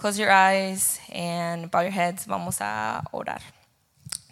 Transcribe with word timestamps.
close 0.00 0.18
your 0.18 0.30
eyes 0.30 0.98
and 1.12 1.70
bow 1.70 1.80
your 1.80 1.90
heads. 1.90 2.24
Vamos 2.24 2.58
a 2.62 3.02
orar. 3.12 3.42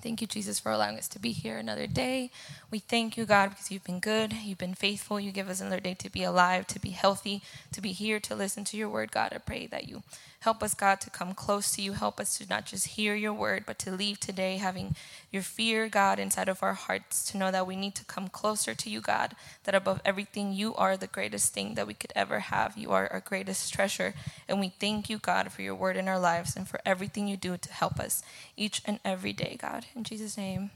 Thank 0.02 0.22
you, 0.22 0.26
Jesus, 0.26 0.58
for 0.58 0.72
allowing 0.72 0.96
us 0.96 1.08
to 1.08 1.18
be 1.18 1.33
here 1.33 1.58
another 1.58 1.87
day. 1.87 2.30
We 2.71 2.79
thank 2.79 3.18
you, 3.18 3.26
God, 3.26 3.50
because 3.50 3.70
you've 3.70 3.84
been 3.84 4.00
good, 4.00 4.33
you've 4.33 4.57
been 4.57 4.73
faithful. 4.73 5.20
You 5.20 5.31
give 5.31 5.50
us 5.50 5.60
another 5.60 5.81
day 5.81 5.92
to 5.92 6.08
be 6.08 6.23
alive, 6.23 6.67
to 6.68 6.81
be 6.81 6.89
healthy, 6.89 7.42
to 7.73 7.83
be 7.83 7.92
here, 7.92 8.18
to 8.18 8.34
listen 8.34 8.64
to 8.64 8.79
your 8.79 8.89
word, 8.89 9.12
God. 9.12 9.34
I 9.34 9.39
pray 9.39 9.66
that 9.66 9.86
you 9.86 10.02
help 10.40 10.62
us, 10.62 10.74
God, 10.74 11.00
to 11.00 11.11
come 11.11 11.34
close 11.34 11.73
to 11.73 11.82
you. 11.82 11.93
Help 11.93 12.21
us 12.21 12.39
to 12.39 12.46
not 12.48 12.64
just 12.64 12.89
hear 12.89 13.14
your 13.14 13.32
word, 13.32 13.64
but 13.66 13.79
to 13.80 13.91
leave 13.91 14.21
today 14.21 14.57
having 14.57 14.95
your 15.30 15.43
fear, 15.43 15.89
God, 15.89 16.18
inside 16.18 16.48
of 16.48 16.62
our 16.62 16.75
hearts, 16.75 17.30
to 17.30 17.39
know 17.39 17.50
that 17.50 17.66
we 17.66 17.77
need 17.77 17.95
to 17.96 18.04
come 18.04 18.29
closer 18.29 18.75
to 18.75 18.90
you, 18.90 19.00
God, 19.00 19.35
that 19.64 19.75
above 19.75 20.00
everything, 20.04 20.53
you 20.53 20.75
are 20.77 20.96
the 20.96 21.07
greatest 21.07 21.53
thing 21.53 21.75
that 21.75 21.86
we 21.86 21.95
could 21.95 22.12
ever 22.14 22.40
have. 22.40 22.77
You 22.77 22.90
are 22.93 23.09
our 23.12 23.21
greatest 23.21 23.72
treasure. 23.72 24.14
And 24.48 24.61
we 24.61 24.68
thank 24.68 25.11
you, 25.11 25.18
God, 25.18 25.50
for 25.53 25.62
your 25.62 25.75
word 25.75 25.96
in 25.96 26.09
our 26.09 26.21
lives 26.21 26.57
and 26.57 26.68
for 26.68 26.80
everything 26.86 27.29
you 27.29 27.36
do 27.36 27.57
to 27.57 27.72
help 27.72 27.99
us 27.99 28.22
each 28.57 28.80
and 28.85 29.00
every 29.05 29.32
day, 29.32 29.57
God. 29.61 29.86
In 29.94 30.05
Jesus' 30.05 30.36
name, 30.36 30.71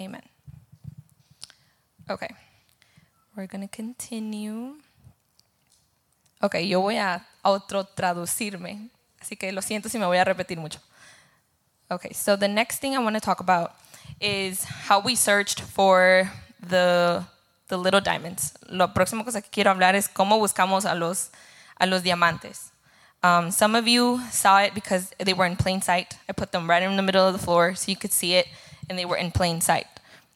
amen. 0.00 0.22
Okay, 2.08 2.28
we're 3.34 3.46
going 3.46 3.66
to 3.66 3.74
continue. 3.74 4.74
Ok, 6.40 6.62
yo 6.62 6.82
voy 6.82 6.98
a 6.98 7.26
autotraducirme, 7.42 8.90
así 9.20 9.36
que 9.36 9.52
lo 9.52 9.62
siento 9.62 9.88
si 9.88 9.98
me 9.98 10.06
voy 10.06 10.18
a 10.18 10.24
repetir 10.24 10.58
mucho. 10.58 10.80
Okay, 11.90 12.12
so 12.12 12.36
the 12.36 12.48
next 12.48 12.80
thing 12.80 12.94
I 12.94 12.98
want 12.98 13.14
to 13.14 13.20
talk 13.20 13.40
about 13.40 13.72
is 14.20 14.64
how 14.64 15.00
we 15.00 15.14
searched 15.14 15.60
for 15.60 16.30
the, 16.60 17.24
the 17.68 17.76
little 17.76 18.00
diamonds. 18.00 18.54
Lo 18.68 18.88
próximo 18.88 19.24
cosa 19.24 19.40
que 19.40 19.50
quiero 19.50 19.70
hablar 19.70 19.94
es 19.94 20.08
cómo 20.08 20.38
buscamos 20.38 20.84
a 20.84 20.94
los, 20.94 21.30
a 21.78 21.86
los 21.86 22.02
diamantes. 22.02 22.72
Um, 23.22 23.50
some 23.50 23.74
of 23.74 23.88
you 23.88 24.20
saw 24.30 24.58
it 24.58 24.74
because 24.74 25.10
they 25.18 25.32
were 25.32 25.46
in 25.46 25.56
plain 25.56 25.80
sight. 25.80 26.16
I 26.28 26.32
put 26.32 26.52
them 26.52 26.68
right 26.68 26.82
in 26.82 26.96
the 26.96 27.02
middle 27.02 27.26
of 27.26 27.32
the 27.32 27.44
floor 27.44 27.74
so 27.74 27.90
you 27.90 27.96
could 27.96 28.12
see 28.12 28.34
it, 28.34 28.46
and 28.88 28.98
they 28.98 29.04
were 29.04 29.16
in 29.16 29.30
plain 29.30 29.60
sight. 29.60 29.86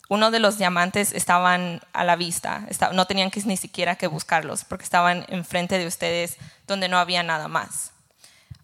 Uno 0.08 0.30
de 0.32 0.40
los 0.40 0.56
diamantes 0.56 1.12
estaban 1.12 1.80
a 1.94 2.04
la 2.04 2.16
vista, 2.16 2.66
no 2.92 3.04
tenían 3.04 3.30
que 3.30 3.42
ni 3.44 3.56
siquiera 3.56 3.94
que 3.94 4.08
buscarlos 4.08 4.64
porque 4.64 4.82
estaban 4.82 5.24
enfrente 5.28 5.78
de 5.78 5.86
ustedes 5.86 6.36
donde 6.66 6.88
no 6.88 6.98
había 6.98 7.22
nada 7.22 7.46
más. 7.46 7.92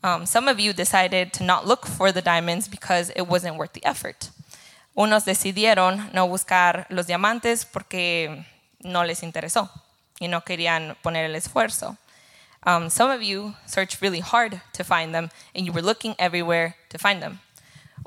Um, 0.03 0.27
some 0.27 0.49
of 0.49 0.61
you 0.61 0.73
decided 0.73 1.33
to 1.35 1.45
not 1.45 1.67
look 1.67 1.87
for 1.87 2.13
the 2.13 2.23
diamonds 2.23 2.69
because 2.69 3.11
it 3.17 3.27
wasn't 3.29 3.57
worth 3.57 3.73
the 3.73 3.85
effort. 3.85 4.31
Unos 4.97 5.25
decidieron 5.25 6.13
no 6.13 6.27
buscar 6.27 6.87
los 6.89 7.07
diamantes 7.07 7.65
porque 7.65 8.47
no 8.81 9.05
les 9.05 9.23
interesó 9.23 9.69
y 10.21 10.29
no 10.29 10.43
querían 10.43 10.97
poner 11.03 11.27
el 11.27 11.35
esfuerzo. 11.35 11.99
Um, 12.67 12.89
some 12.89 13.11
of 13.11 13.23
you 13.23 13.55
searched 13.67 14.01
really 14.01 14.21
hard 14.21 14.61
to 14.73 14.85
find 14.85 15.15
them 15.15 15.31
and 15.55 15.67
you 15.67 15.73
were 15.73 15.83
looking 15.83 16.15
everywhere 16.19 16.77
to 16.89 16.99
find 16.99 17.23
them. 17.23 17.41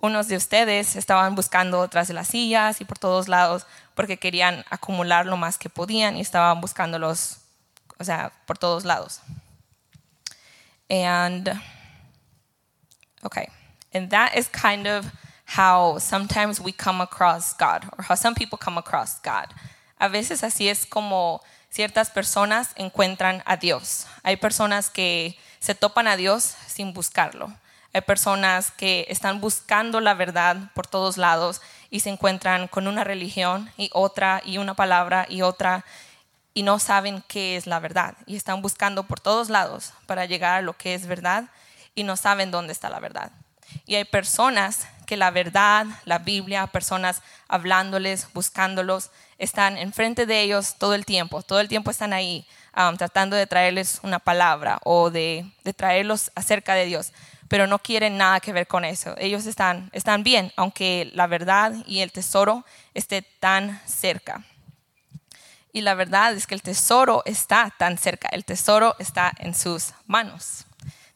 Unos 0.02 0.28
de 0.28 0.36
ustedes 0.36 0.96
estaban 0.96 1.36
buscando 1.36 1.88
tras 1.90 2.08
de 2.08 2.14
las 2.14 2.30
sillas 2.30 2.82
y 2.82 2.86
por 2.86 2.98
todos 2.98 3.28
lados 3.28 3.66
porque 3.96 4.18
querían 4.18 4.64
acumular 4.70 5.26
lo 5.26 5.38
más 5.38 5.58
que 5.58 5.70
podían 5.70 6.16
y 6.16 6.22
estaban 6.22 6.62
buscándolos, 6.62 7.38
o 8.00 8.04
sea, 8.04 8.32
por 8.46 8.58
todos 8.58 8.86
lados. 8.86 9.22
And 10.90 11.62
Okay. 13.24 13.50
And 13.94 14.10
that 14.12 14.38
is 14.38 14.48
kind 14.48 14.88
of 14.88 15.12
how 15.46 15.98
sometimes 16.00 16.62
we 16.62 16.72
come 16.72 17.02
across 17.02 17.54
God, 17.54 17.86
or 17.98 18.04
how 18.04 18.16
some 18.16 18.36
people 18.36 18.58
come 18.58 18.78
across 18.78 19.20
God. 19.22 19.48
A 20.00 20.08
veces 20.08 20.44
así 20.44 20.70
es 20.70 20.86
como 20.86 21.42
ciertas 21.70 22.10
personas 22.12 22.74
encuentran 22.76 23.42
a 23.46 23.58
Dios. 23.58 24.06
Hay 24.24 24.38
personas 24.38 24.90
que 24.90 25.38
se 25.60 25.76
topan 25.76 26.08
a 26.08 26.16
Dios 26.16 26.56
sin 26.68 26.94
buscarlo. 26.94 27.52
Hay 27.94 28.02
personas 28.02 28.70
que 28.70 29.06
están 29.10 29.42
buscando 29.42 30.00
la 30.00 30.14
verdad 30.14 30.72
por 30.76 30.86
todos 30.86 31.18
lados 31.18 31.62
y 31.90 32.02
se 32.02 32.10
encuentran 32.10 32.68
con 32.68 32.88
una 32.88 33.04
religión 33.04 33.72
y 33.78 33.90
otra 33.94 34.42
y 34.46 34.60
una 34.60 34.76
palabra 34.76 35.26
y 35.28 35.42
otra 35.42 35.84
y 36.54 36.62
no 36.62 36.78
saben 36.78 37.24
qué 37.28 37.56
es 37.56 37.66
la 37.66 37.80
verdad 37.80 38.16
y 38.28 38.36
están 38.36 38.62
buscando 38.62 39.04
por 39.04 39.20
todos 39.20 39.50
lados 39.50 39.94
para 40.06 40.26
llegar 40.26 40.56
a 40.56 40.62
lo 40.62 40.74
que 40.74 40.94
es 40.94 41.08
verdad 41.08 41.46
y 41.96 42.04
no 42.04 42.18
saben 42.18 42.52
dónde 42.52 42.74
está 42.74 42.90
la 42.90 43.00
verdad. 43.00 43.32
Y 43.86 43.96
hay 43.96 44.06
personas 44.06 44.88
que 45.06 45.18
la 45.18 45.32
verdad, 45.32 45.88
la 46.06 46.20
Biblia, 46.20 46.68
personas 46.68 47.22
hablándoles, 47.48 48.28
buscándolos, 48.34 49.12
están 49.38 49.78
enfrente 49.78 50.26
de 50.26 50.42
ellos 50.42 50.76
todo 50.78 50.94
el 50.94 51.06
tiempo, 51.06 51.42
todo 51.42 51.60
el 51.60 51.68
tiempo 51.68 51.92
están 51.92 52.14
ahí 52.14 52.46
um, 52.78 52.96
tratando 52.98 53.36
de 53.36 53.48
traerles 53.48 54.00
una 54.04 54.20
palabra 54.20 54.80
o 54.84 55.10
de, 55.10 55.52
de 55.64 55.74
traerlos 55.74 56.32
acerca 56.36 56.76
de 56.76 56.86
Dios, 56.86 57.12
pero 57.48 57.66
no 57.66 57.80
quieren 57.80 58.18
nada 58.18 58.40
que 58.40 58.54
ver 58.54 58.68
con 58.68 58.86
eso. 58.86 59.16
Ellos 59.18 59.46
están, 59.46 59.90
están 59.94 60.24
bien, 60.24 60.54
aunque 60.56 61.10
la 61.16 61.26
verdad 61.26 61.74
y 61.88 62.02
el 62.02 62.12
tesoro 62.12 62.64
esté 62.94 63.24
tan 63.24 63.82
cerca. 63.88 64.44
Y 65.72 65.82
la 65.82 65.96
verdad 65.96 66.34
es 66.34 66.46
que 66.46 66.56
el 66.56 66.62
tesoro 66.62 67.24
está 67.26 67.74
tan 67.78 67.98
cerca, 67.98 68.30
el 68.32 68.46
tesoro 68.46 68.96
está 69.00 69.32
en 69.40 69.56
sus 69.56 69.94
manos. 70.06 70.66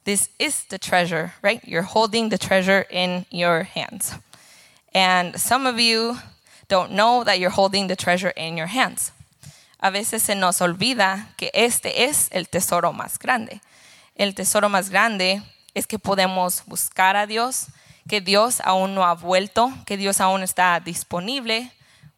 This 0.05 0.29
is 0.37 0.65
the 0.65 0.77
treasure, 0.77 1.33
right? 1.41 1.61
You're 1.65 1.83
holding 1.83 2.29
the 2.29 2.37
treasure 2.37 2.85
in 2.89 3.25
your 3.31 3.63
hands. 3.63 4.15
And 4.93 5.39
some 5.39 5.65
of 5.65 5.79
you 5.79 6.17
don't 6.67 6.91
know 6.91 7.23
that 7.23 7.39
you're 7.39 7.49
holding 7.49 7.87
the 7.87 7.95
treasure 7.95 8.33
in 8.35 8.57
your 8.57 8.67
hands. 8.67 9.11
A 9.79 9.91
veces 9.91 10.23
se 10.23 10.35
nos 10.35 10.61
olvida 10.61 11.27
que 11.37 11.51
este 11.53 12.03
es 12.05 12.29
el 12.31 12.45
tesoro 12.45 12.93
más 12.93 13.17
grande. 13.17 13.61
El 14.15 14.33
tesoro 14.33 14.69
más 14.69 14.89
grande 14.89 15.41
es 15.73 15.87
que 15.87 15.99
podemos 15.99 16.63
buscar 16.65 17.15
a 17.15 17.25
Dios, 17.25 17.67
que 18.07 18.21
Dios 18.21 18.61
aún 18.63 18.95
no 18.95 19.05
ha 19.05 19.13
vuelto, 19.13 19.73
que 19.85 19.97
Dios 19.97 20.21
aún 20.21 20.43
está 20.43 20.79
disponible 20.79 21.71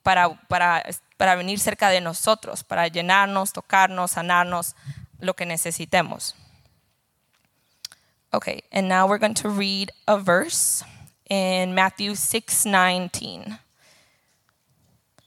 para, 0.04 0.30
para, 0.48 0.84
para 1.18 1.36
venir 1.36 1.60
cerca 1.60 1.90
de 1.90 2.02
nosotros, 2.02 2.64
para 2.64 2.88
llenarnos, 2.88 3.54
tocarnos, 3.54 4.12
sanarnos, 4.12 4.76
lo 5.20 5.36
que 5.36 5.46
necesitemos. 5.46 6.36
Okay, 8.36 8.64
and 8.70 8.90
now 8.90 9.08
we're 9.08 9.18
going 9.18 9.34
to 9.36 9.48
read 9.48 9.92
a 10.10 10.20
verse 10.20 10.84
in 11.30 11.74
Matthew 11.74 12.16
6 12.16 12.66
19. 12.66 13.60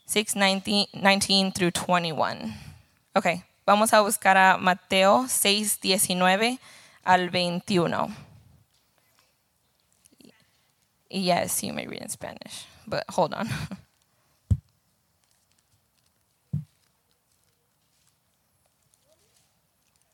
6 0.05 0.37
19, 0.37 0.87
19 0.93 1.53
through 1.53 1.71
21. 1.71 2.53
Okay, 3.17 3.45
vamos 3.67 3.95
a 3.95 4.05
buscar 4.05 4.37
a 4.37 4.59
Mateo 4.59 5.25
6 5.27 5.79
19 5.83 6.59
al 7.07 7.31
21. 7.31 8.15
Yes, 11.09 11.63
you 11.63 11.73
may 11.73 11.87
read 11.87 12.03
in 12.03 12.11
Spanish, 12.11 12.67
but 12.87 13.05
hold 13.09 13.33
on. 13.33 13.49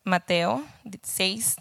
Mateo 0.05 0.63
6 1.03 1.57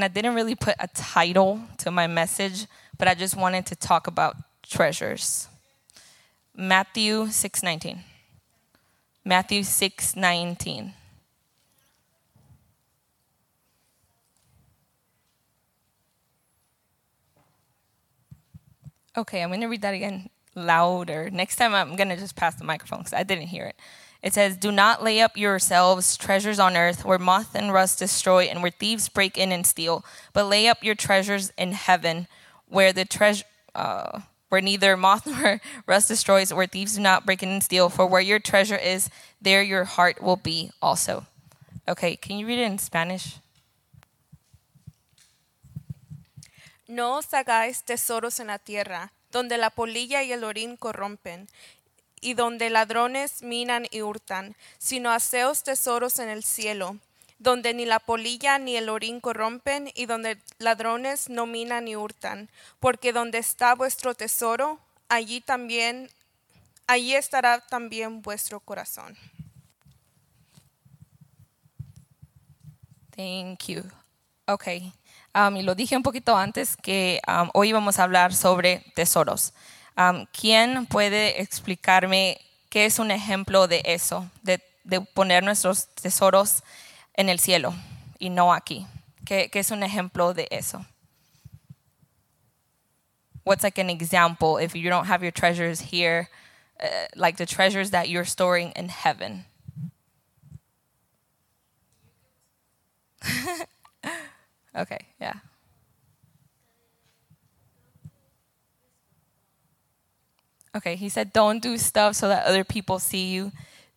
and 0.00 0.04
I 0.06 0.08
didn't 0.08 0.34
really 0.34 0.54
put 0.54 0.76
a 0.78 0.88
title 0.88 1.60
to 1.76 1.90
my 1.90 2.06
message, 2.06 2.64
but 2.96 3.06
I 3.06 3.12
just 3.12 3.36
wanted 3.36 3.66
to 3.66 3.76
talk 3.76 4.06
about 4.06 4.34
treasures. 4.62 5.46
Matthew 6.56 7.26
6:19. 7.26 7.98
Matthew 9.26 9.60
6:19. 9.60 10.94
Okay, 19.18 19.42
I'm 19.42 19.50
going 19.50 19.60
to 19.60 19.66
read 19.66 19.82
that 19.82 19.92
again 19.92 20.30
louder. 20.54 21.28
Next 21.30 21.56
time 21.56 21.74
I'm 21.74 21.94
going 21.94 22.08
to 22.08 22.16
just 22.16 22.36
pass 22.36 22.54
the 22.54 22.64
microphone 22.64 23.02
cuz 23.02 23.12
I 23.12 23.22
didn't 23.22 23.48
hear 23.48 23.66
it. 23.66 23.76
It 24.22 24.34
says, 24.34 24.56
Do 24.56 24.70
not 24.70 25.02
lay 25.02 25.20
up 25.20 25.36
yourselves 25.36 26.16
treasures 26.16 26.58
on 26.58 26.76
earth 26.76 27.04
where 27.04 27.18
moth 27.18 27.54
and 27.54 27.72
rust 27.72 27.98
destroy 27.98 28.44
and 28.44 28.62
where 28.62 28.70
thieves 28.70 29.08
break 29.08 29.38
in 29.38 29.52
and 29.52 29.66
steal, 29.66 30.04
but 30.32 30.44
lay 30.44 30.68
up 30.68 30.84
your 30.84 30.94
treasures 30.94 31.52
in 31.56 31.72
heaven 31.72 32.26
where 32.68 32.92
the 32.92 33.04
treasure. 33.04 33.44
Uh, 33.74 34.20
where 34.50 34.60
neither 34.60 34.96
moth 34.96 35.26
nor 35.26 35.60
rust 35.86 36.08
destroys, 36.08 36.52
where 36.52 36.66
thieves 36.66 36.96
do 36.96 37.00
not 37.00 37.24
break 37.24 37.42
in 37.42 37.48
and 37.48 37.62
steal, 37.62 37.88
for 37.88 38.04
where 38.04 38.20
your 38.20 38.40
treasure 38.40 38.76
is, 38.76 39.08
there 39.40 39.62
your 39.62 39.84
heart 39.84 40.20
will 40.20 40.36
be 40.36 40.70
also. 40.82 41.24
Okay, 41.88 42.16
can 42.16 42.36
you 42.36 42.46
read 42.46 42.58
it 42.58 42.70
in 42.70 42.78
Spanish? 42.78 43.38
No 46.88 47.18
os 47.18 47.26
hagáis 47.30 47.84
tesoros 47.84 48.40
en 48.40 48.48
la 48.48 48.58
tierra, 48.58 49.12
donde 49.30 49.56
la 49.56 49.70
polilla 49.70 50.24
y 50.24 50.32
el 50.32 50.42
orín 50.42 50.76
corrompen, 50.76 51.48
y 52.20 52.34
donde 52.34 52.70
ladrones 52.70 53.42
minan 53.42 53.86
y 53.90 54.02
hurtan, 54.02 54.56
sino 54.78 55.10
haceos 55.10 55.62
tesoros 55.62 56.18
en 56.18 56.28
el 56.28 56.44
cielo, 56.44 56.96
donde 57.38 57.72
ni 57.72 57.86
la 57.86 57.98
polilla 57.98 58.58
ni 58.58 58.76
el 58.76 58.88
orín 58.88 59.20
corrompen, 59.20 59.90
y 59.94 60.06
donde 60.06 60.38
ladrones 60.58 61.28
no 61.28 61.46
minan 61.46 61.86
ni 61.86 61.96
hurtan, 61.96 62.50
porque 62.78 63.12
donde 63.12 63.38
está 63.38 63.74
vuestro 63.74 64.14
tesoro, 64.14 64.78
allí 65.08 65.40
también 65.40 66.10
allí 66.86 67.14
estará 67.14 67.60
también 67.60 68.20
vuestro 68.20 68.58
corazón. 68.58 69.16
Thank 73.16 73.68
you. 73.68 73.82
Okay. 74.46 74.92
Um, 75.34 75.56
y 75.56 75.62
lo 75.62 75.74
dije 75.74 75.96
un 75.96 76.02
poquito 76.02 76.36
antes 76.36 76.76
que 76.76 77.20
um, 77.28 77.48
hoy 77.54 77.72
vamos 77.72 77.98
a 77.98 78.04
hablar 78.04 78.34
sobre 78.34 78.84
tesoros. 78.94 79.52
Um, 80.00 80.24
¿Quién 80.32 80.86
puede 80.86 81.42
explicarme 81.42 82.40
qué 82.70 82.86
es 82.86 82.98
un 82.98 83.10
ejemplo 83.10 83.66
de 83.66 83.82
eso, 83.84 84.30
de, 84.42 84.58
de 84.82 85.02
poner 85.02 85.42
nuestros 85.42 85.88
tesoros 85.94 86.62
en 87.12 87.28
el 87.28 87.38
cielo 87.38 87.74
y 88.18 88.30
no 88.30 88.54
aquí? 88.54 88.86
¿Qué, 89.26 89.50
qué 89.50 89.58
es 89.58 89.70
un 89.70 89.82
ejemplo 89.82 90.32
de 90.32 90.48
eso? 90.50 90.86
What's 93.44 93.62
like 93.62 93.78
an 93.78 93.90
example 93.90 94.56
if 94.56 94.74
you 94.74 94.88
don't 94.88 95.06
have 95.06 95.22
your 95.22 95.32
treasures 95.32 95.80
here, 95.92 96.30
uh, 96.82 96.86
like 97.14 97.36
the 97.36 97.44
treasures 97.44 97.90
that 97.90 98.08
you're 98.08 98.24
storing 98.24 98.72
in 98.76 98.88
heaven? 98.88 99.44
okay, 104.74 105.08
yeah. 105.20 105.40
Okay, 110.76 110.96
he 110.96 111.08
said, 111.08 111.32
don't 111.32 111.60
do 111.60 111.76
stuff 111.76 112.14
so 112.14 112.28
that 112.28 112.46
other 112.46 112.64
people 112.64 112.98
see 112.98 113.32
you. 113.32 113.52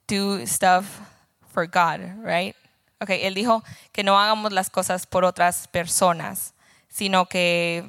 Do 0.08 0.46
stuff 0.46 1.02
for 1.50 1.68
God, 1.68 2.02
right? 2.24 2.56
Okay, 3.02 3.26
él 3.26 3.36
dijo 3.36 3.64
que 3.92 4.04
no 4.04 4.18
hagamos 4.18 4.52
las 4.52 4.70
cosas 4.70 5.06
por 5.06 5.24
otras 5.24 5.68
personas, 5.68 6.54
sino 6.90 7.26
que 7.26 7.84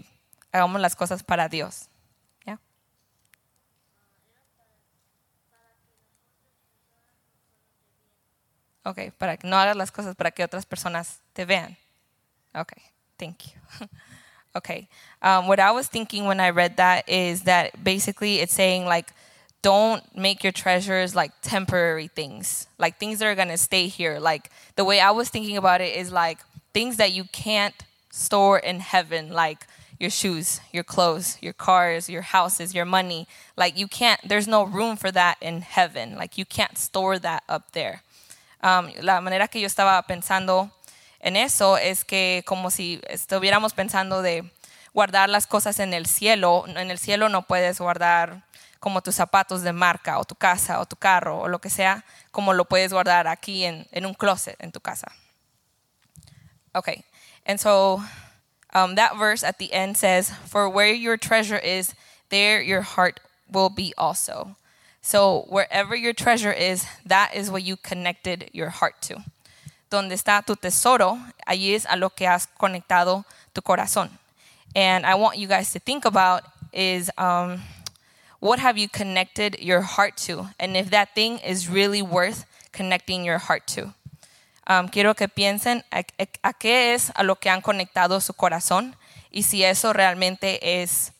hagamos 0.52 0.80
las 0.80 0.94
cosas 0.94 1.22
para 1.22 1.48
Dios. 1.48 1.88
Okay, 8.86 9.10
para 9.12 9.38
que 9.38 9.48
no 9.48 9.56
hagas 9.56 9.76
las 9.76 9.90
cosas 9.90 10.14
para 10.14 10.30
que 10.30 10.44
otras 10.44 10.66
personas 10.66 11.22
te 11.32 11.46
vean. 11.46 11.76
Okay, 12.54 12.82
thank 13.16 13.44
you. 13.44 13.88
okay, 14.56 14.88
um, 15.22 15.48
what 15.48 15.60
I 15.60 15.72
was 15.72 15.86
thinking 15.88 16.26
when 16.26 16.40
I 16.40 16.50
read 16.50 16.76
that 16.76 17.08
is 17.08 17.42
that 17.42 17.82
basically 17.82 18.40
it's 18.40 18.54
saying 18.54 18.86
like, 18.86 19.12
don't 19.62 20.02
make 20.16 20.42
your 20.44 20.52
treasures 20.52 21.14
like 21.14 21.32
temporary 21.40 22.08
things, 22.08 22.66
like 22.78 22.98
things 22.98 23.18
that 23.18 23.26
are 23.26 23.34
gonna 23.34 23.56
stay 23.56 23.86
here. 23.86 24.18
Like 24.20 24.50
the 24.76 24.84
way 24.84 25.00
I 25.00 25.10
was 25.10 25.30
thinking 25.30 25.56
about 25.56 25.80
it 25.80 25.96
is 25.96 26.12
like 26.12 26.38
things 26.74 26.98
that 26.98 27.12
you 27.12 27.24
can't 27.24 27.74
store 28.10 28.58
in 28.58 28.80
heaven, 28.80 29.32
like 29.32 29.66
your 29.98 30.10
shoes, 30.10 30.60
your 30.72 30.84
clothes, 30.84 31.38
your 31.40 31.52
cars, 31.52 32.08
your 32.10 32.22
houses, 32.22 32.74
your 32.74 32.84
money. 32.84 33.26
Like 33.56 33.78
you 33.78 33.88
can't, 33.88 34.20
there's 34.28 34.46
no 34.46 34.64
room 34.64 34.96
for 34.96 35.10
that 35.10 35.38
in 35.40 35.62
heaven. 35.62 36.16
Like 36.16 36.36
you 36.36 36.44
can't 36.44 36.76
store 36.76 37.18
that 37.20 37.42
up 37.48 37.72
there. 37.72 38.02
Um, 38.62 38.90
la 39.02 39.20
manera 39.20 39.48
que 39.48 39.60
yo 39.60 39.68
estaba 39.68 40.02
pensando 40.06 40.70
en 41.24 41.36
eso 41.36 41.78
es 41.78 42.04
que 42.04 42.42
como 42.46 42.70
si 42.70 43.00
estuviéramos 43.08 43.72
pensando 43.72 44.20
de 44.20 44.44
guardar 44.92 45.30
las 45.30 45.46
cosas 45.46 45.80
en 45.80 45.94
el 45.94 46.04
cielo. 46.04 46.64
En 46.68 46.90
el 46.90 46.98
cielo 46.98 47.30
no 47.30 47.46
puedes 47.46 47.80
guardar 47.80 48.42
como 48.78 49.00
tus 49.00 49.14
zapatos 49.14 49.62
de 49.62 49.72
marca 49.72 50.18
o 50.18 50.24
tu 50.24 50.34
casa 50.34 50.80
o 50.80 50.84
tu 50.84 50.96
carro 50.96 51.40
o 51.40 51.48
lo 51.48 51.62
que 51.62 51.70
sea, 51.70 52.04
como 52.30 52.52
lo 52.52 52.66
puedes 52.66 52.92
guardar 52.92 53.26
aquí 53.26 53.64
en, 53.64 53.86
un 54.04 54.12
closet 54.12 54.54
en 54.58 54.70
tu 54.70 54.80
casa. 54.80 55.10
Okay, 56.74 57.02
and 57.46 57.58
so 57.58 58.02
um, 58.74 58.94
that 58.96 59.16
verse 59.16 59.42
at 59.42 59.58
the 59.58 59.72
end 59.72 59.96
says, 59.96 60.30
For 60.46 60.68
where 60.68 60.92
your 60.92 61.16
treasure 61.16 61.56
is, 61.56 61.94
there 62.28 62.60
your 62.60 62.82
heart 62.82 63.20
will 63.50 63.70
be 63.70 63.94
also. 63.96 64.56
So 65.00 65.46
wherever 65.48 65.96
your 65.96 66.12
treasure 66.12 66.52
is, 66.52 66.84
that 67.06 67.34
is 67.34 67.50
what 67.50 67.62
you 67.62 67.76
connected 67.76 68.50
your 68.52 68.68
heart 68.68 69.00
to. 69.08 69.22
Donde 69.94 70.16
está 70.16 70.42
tu 70.42 70.56
tesoro, 70.56 71.20
allí 71.46 71.72
es 71.72 71.86
a 71.86 71.94
lo 71.94 72.10
que 72.10 72.26
has 72.26 72.48
conectado 72.58 73.24
tu 73.52 73.62
corazón. 73.62 74.10
And 74.74 75.06
I 75.06 75.14
want 75.14 75.38
you 75.38 75.46
guys 75.46 75.72
to 75.72 75.78
think 75.78 76.04
about 76.04 76.42
is 76.72 77.12
um, 77.16 77.62
what 78.40 78.58
have 78.58 78.76
you 78.76 78.88
connected 78.88 79.56
your 79.60 79.82
heart 79.82 80.16
to? 80.26 80.48
And 80.58 80.76
if 80.76 80.90
that 80.90 81.14
thing 81.14 81.38
is 81.38 81.68
really 81.68 82.02
worth 82.02 82.44
connecting 82.72 83.24
your 83.24 83.38
heart 83.38 83.68
to. 83.76 83.94
Um, 84.66 84.88
quiero 84.88 85.14
que 85.14 85.28
piensen 85.28 85.84
a, 85.92 86.02
a, 86.42 86.52
qué 86.54 86.94
es 86.94 87.12
a 87.14 87.22
lo 87.22 87.36
que 87.36 87.48
han 87.48 87.60
conectado 87.60 88.20
su 88.20 88.34
corazón 88.34 88.96
y 89.30 89.44
si 89.44 89.62
eso 89.62 89.92
realmente 89.92 90.82
es 90.82 91.12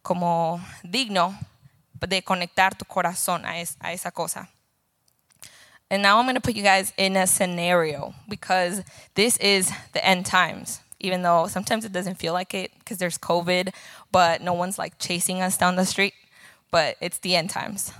como 0.00 0.58
digno 0.82 1.38
de 2.00 2.22
conectar 2.22 2.74
tu 2.74 2.86
corazón 2.86 3.44
a, 3.44 3.60
es, 3.60 3.76
a 3.80 3.92
esa 3.92 4.10
cosa. 4.10 4.48
And 5.92 6.00
now 6.02 6.18
I'm 6.18 6.24
going 6.24 6.36
to 6.36 6.40
put 6.40 6.56
you 6.56 6.62
guys 6.62 6.92
in 6.96 7.16
a 7.16 7.26
scenario 7.26 8.14
because 8.26 8.82
this 9.14 9.36
is 9.36 9.70
the 9.92 10.02
end 10.02 10.24
times. 10.24 10.80
Even 11.00 11.20
though 11.20 11.48
sometimes 11.48 11.84
it 11.84 11.92
doesn't 11.92 12.14
feel 12.14 12.32
like 12.32 12.54
it 12.54 12.72
because 12.78 12.96
there's 12.96 13.18
COVID, 13.18 13.74
but 14.10 14.40
no 14.40 14.54
one's 14.54 14.78
like 14.78 14.98
chasing 14.98 15.42
us 15.42 15.58
down 15.58 15.76
the 15.76 15.84
street. 15.84 16.14
but 16.72 16.96
it's 17.00 17.18
the 17.20 17.36
end 17.36 17.50
times. 17.50 17.92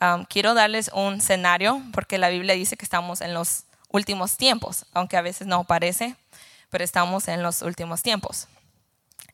Um, 0.00 0.24
quiero 0.24 0.54
darles 0.54 0.88
un 0.92 1.18
escenario 1.18 1.82
porque 1.92 2.18
la 2.18 2.30
Biblia 2.30 2.54
dice 2.54 2.76
que 2.76 2.86
estamos 2.86 3.20
en 3.20 3.34
los 3.34 3.64
últimos 3.92 4.36
tiempos, 4.36 4.84
aunque 4.94 5.16
a 5.16 5.22
veces 5.22 5.46
no 5.46 5.62
parece, 5.64 6.16
pero 6.70 6.82
estamos 6.82 7.28
en 7.28 7.42
los 7.42 7.62
últimos 7.62 8.02
tiempos. 8.02 8.46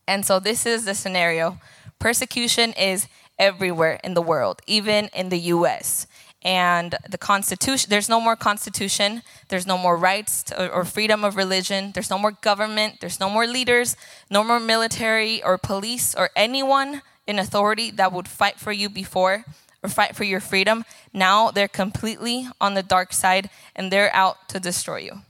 And 0.06 0.24
so 0.26 0.40
this 0.40 0.66
is 0.66 0.84
the 0.84 0.94
scenario. 0.94 1.58
Persecution 1.98 2.72
is 2.72 3.08
everywhere 3.38 4.00
in 4.02 4.14
the 4.14 4.22
world, 4.22 4.60
even 4.66 5.08
in 5.14 5.28
the 5.28 5.38
US. 5.54 6.06
And 6.46 6.94
the 7.10 7.18
Constitution, 7.18 7.90
there's 7.90 8.08
no 8.08 8.20
more 8.20 8.36
Constitution, 8.36 9.22
there's 9.48 9.66
no 9.66 9.76
more 9.76 9.96
rights 9.96 10.44
to, 10.44 10.70
or 10.70 10.84
freedom 10.84 11.24
of 11.24 11.34
religion, 11.34 11.90
there's 11.92 12.08
no 12.08 12.18
more 12.18 12.30
government, 12.30 13.00
there's 13.00 13.18
no 13.18 13.28
more 13.28 13.48
leaders, 13.48 13.96
no 14.30 14.44
more 14.44 14.60
military 14.60 15.42
or 15.42 15.58
police 15.58 16.14
or 16.14 16.30
anyone 16.36 17.02
in 17.26 17.40
authority 17.40 17.90
that 17.90 18.12
would 18.12 18.28
fight 18.28 18.60
for 18.60 18.70
you 18.70 18.88
before 18.88 19.44
or 19.82 19.88
fight 19.88 20.14
for 20.14 20.24
your 20.24 20.40
freedom, 20.40 20.84
now 21.12 21.50
they're 21.50 21.68
completely 21.68 22.48
on 22.60 22.74
the 22.74 22.82
dark 22.82 23.12
side 23.12 23.50
and 23.74 23.90
they're 23.90 24.14
out 24.14 24.48
to 24.48 24.60
destroy 24.60 24.98
you. 24.98 25.22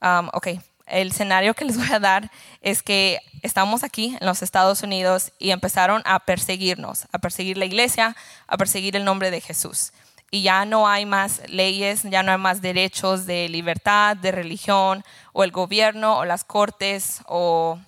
Um, 0.00 0.30
ok, 0.32 0.60
el 0.86 1.08
escenario 1.08 1.54
que 1.54 1.66
les 1.66 1.76
voy 1.76 1.90
a 1.92 2.00
dar 2.00 2.30
es 2.62 2.82
que 2.82 3.18
estamos 3.42 3.82
aquí 3.82 4.16
en 4.20 4.26
los 4.26 4.42
Estados 4.42 4.82
Unidos 4.82 5.32
y 5.38 5.50
empezaron 5.50 6.02
a 6.04 6.20
perseguirnos, 6.20 7.06
a 7.12 7.18
perseguir 7.18 7.58
la 7.58 7.64
iglesia, 7.64 8.16
a 8.46 8.56
perseguir 8.56 8.96
el 8.96 9.04
nombre 9.04 9.30
de 9.30 9.40
Jesús. 9.40 9.92
Y 10.30 10.42
ya 10.42 10.64
no 10.64 10.88
hay 10.88 11.06
más 11.06 11.42
leyes, 11.48 12.02
ya 12.04 12.22
no 12.22 12.30
hay 12.32 12.38
más 12.38 12.62
derechos 12.62 13.26
de 13.26 13.48
libertad, 13.48 14.16
de 14.16 14.30
religión, 14.30 15.04
o 15.32 15.42
el 15.42 15.50
gobierno, 15.50 16.18
o 16.18 16.24
las 16.24 16.44
cortes, 16.44 17.20
o 17.26 17.78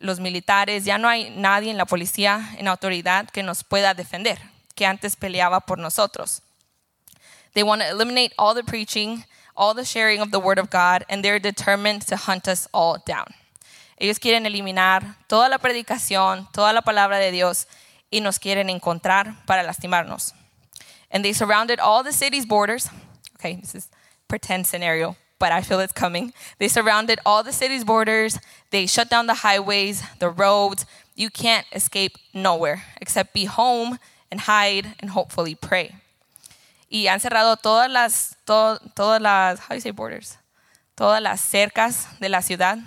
los 0.00 0.20
militares, 0.20 0.84
ya 0.84 0.98
no 0.98 1.08
hay 1.08 1.30
nadie 1.30 1.70
en 1.70 1.78
la 1.78 1.86
policía, 1.86 2.50
en 2.58 2.68
autoridad 2.68 3.28
que 3.30 3.42
nos 3.42 3.64
pueda 3.64 3.94
defender, 3.94 4.38
que 4.74 4.86
antes 4.86 5.16
peleaba 5.16 5.60
por 5.60 5.78
nosotros. 5.78 6.42
They 7.52 7.62
want 7.62 7.82
to 7.82 7.88
eliminate 7.88 8.34
all 8.36 8.54
the 8.54 8.64
preaching, 8.64 9.24
all 9.54 9.74
the 9.74 9.84
sharing 9.84 10.20
of 10.20 10.30
the 10.30 10.40
word 10.40 10.58
of 10.58 10.70
God, 10.70 11.04
and 11.08 11.22
they're 11.22 11.40
determined 11.40 12.04
to 12.06 12.16
hunt 12.16 12.48
us 12.48 12.68
all 12.72 12.98
down. 13.06 13.26
Ellos 13.96 14.18
quieren 14.18 14.44
eliminar 14.44 15.16
toda 15.28 15.48
la 15.48 15.58
predicación, 15.58 16.48
toda 16.52 16.72
la 16.72 16.82
palabra 16.82 17.18
de 17.18 17.30
Dios, 17.30 17.68
y 18.10 18.20
nos 18.20 18.38
quieren 18.38 18.68
encontrar 18.68 19.44
para 19.46 19.62
lastimarnos. 19.62 20.34
And 21.14 21.24
they 21.24 21.32
surrounded 21.32 21.80
all 21.80 22.02
the 22.02 22.12
city's 22.12 22.44
borders. 22.44 22.90
Okay, 23.38 23.54
this 23.62 23.74
is 23.74 23.88
pretend 24.28 24.66
scenario 24.66 25.16
but 25.44 25.52
I 25.52 25.60
feel 25.60 25.80
it's 25.80 25.92
coming. 25.92 26.32
They 26.58 26.68
surrounded 26.68 27.20
all 27.26 27.42
the 27.42 27.52
city's 27.52 27.84
borders. 27.84 28.38
They 28.70 28.86
shut 28.86 29.10
down 29.10 29.26
the 29.26 29.34
highways, 29.44 30.02
the 30.18 30.30
roads. 30.30 30.86
You 31.14 31.28
can't 31.28 31.66
escape 31.70 32.16
nowhere 32.32 32.84
except 32.98 33.34
be 33.34 33.44
home 33.44 33.98
and 34.30 34.40
hide 34.40 34.94
and 35.00 35.10
hopefully 35.10 35.54
pray. 35.54 35.96
Y 36.90 37.08
han 37.08 37.20
cerrado 37.20 37.60
todas 37.60 37.90
las, 37.90 38.36
to, 38.46 38.78
todas 38.94 39.20
las, 39.20 39.58
how 39.58 39.68
do 39.70 39.74
you 39.74 39.80
say 39.82 39.90
borders? 39.90 40.38
Todas 40.96 41.20
las 41.20 41.42
cercas 41.42 42.06
de 42.20 42.30
la 42.30 42.40
ciudad, 42.40 42.78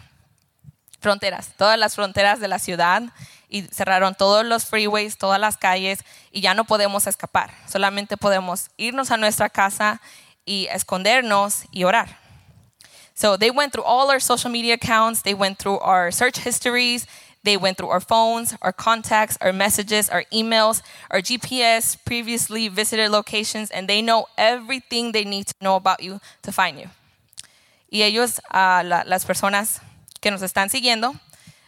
fronteras, 0.99 1.53
todas 1.57 1.77
las 1.77 1.95
fronteras 1.95 2.39
de 2.39 2.47
la 2.47 2.57
ciudad 2.57 3.03
y 3.49 3.63
cerraron 3.63 4.15
todos 4.15 4.45
los 4.45 4.65
freeways, 4.65 5.17
todas 5.17 5.39
las 5.39 5.57
calles 5.57 5.99
y 6.31 6.41
ya 6.41 6.53
no 6.53 6.65
podemos 6.65 7.07
escapar. 7.07 7.51
Solamente 7.67 8.17
podemos 8.17 8.69
irnos 8.77 9.11
a 9.11 9.17
nuestra 9.17 9.49
casa 9.49 10.01
y 10.45 10.67
escondernos 10.71 11.65
y 11.71 11.83
orar. 11.83 12.19
So 13.13 13.37
they 13.37 13.49
went 13.49 13.73
through 13.73 13.85
all 13.85 14.11
our 14.11 14.21
social 14.21 14.51
media 14.51 14.75
accounts, 14.75 15.23
they 15.23 15.33
went 15.33 15.57
through 15.57 15.79
our 15.79 16.11
search 16.11 16.37
histories, 16.37 17.07
they 17.43 17.57
went 17.57 17.77
through 17.77 17.89
our 17.89 18.01
phones, 18.01 18.55
our 18.61 18.73
contacts, 18.73 19.37
our 19.41 19.53
messages, 19.53 20.09
our 20.09 20.23
emails, 20.31 20.83
our 21.09 21.19
GPS, 21.19 21.97
previously 22.05 22.67
visited 22.67 23.09
locations, 23.09 23.71
and 23.71 23.87
they 23.87 24.01
know 24.01 24.27
everything 24.37 25.13
they 25.13 25.23
need 25.23 25.47
to 25.47 25.53
know 25.61 25.75
about 25.75 26.03
you 26.03 26.19
to 26.43 26.51
find 26.51 26.77
you. 26.77 26.89
Y 27.89 28.03
ellos, 28.03 28.39
uh, 28.51 28.83
la, 28.83 29.03
las 29.05 29.25
personas 29.25 29.79
que 30.19 30.29
nos 30.29 30.41
están 30.41 30.69
siguiendo, 30.69 31.15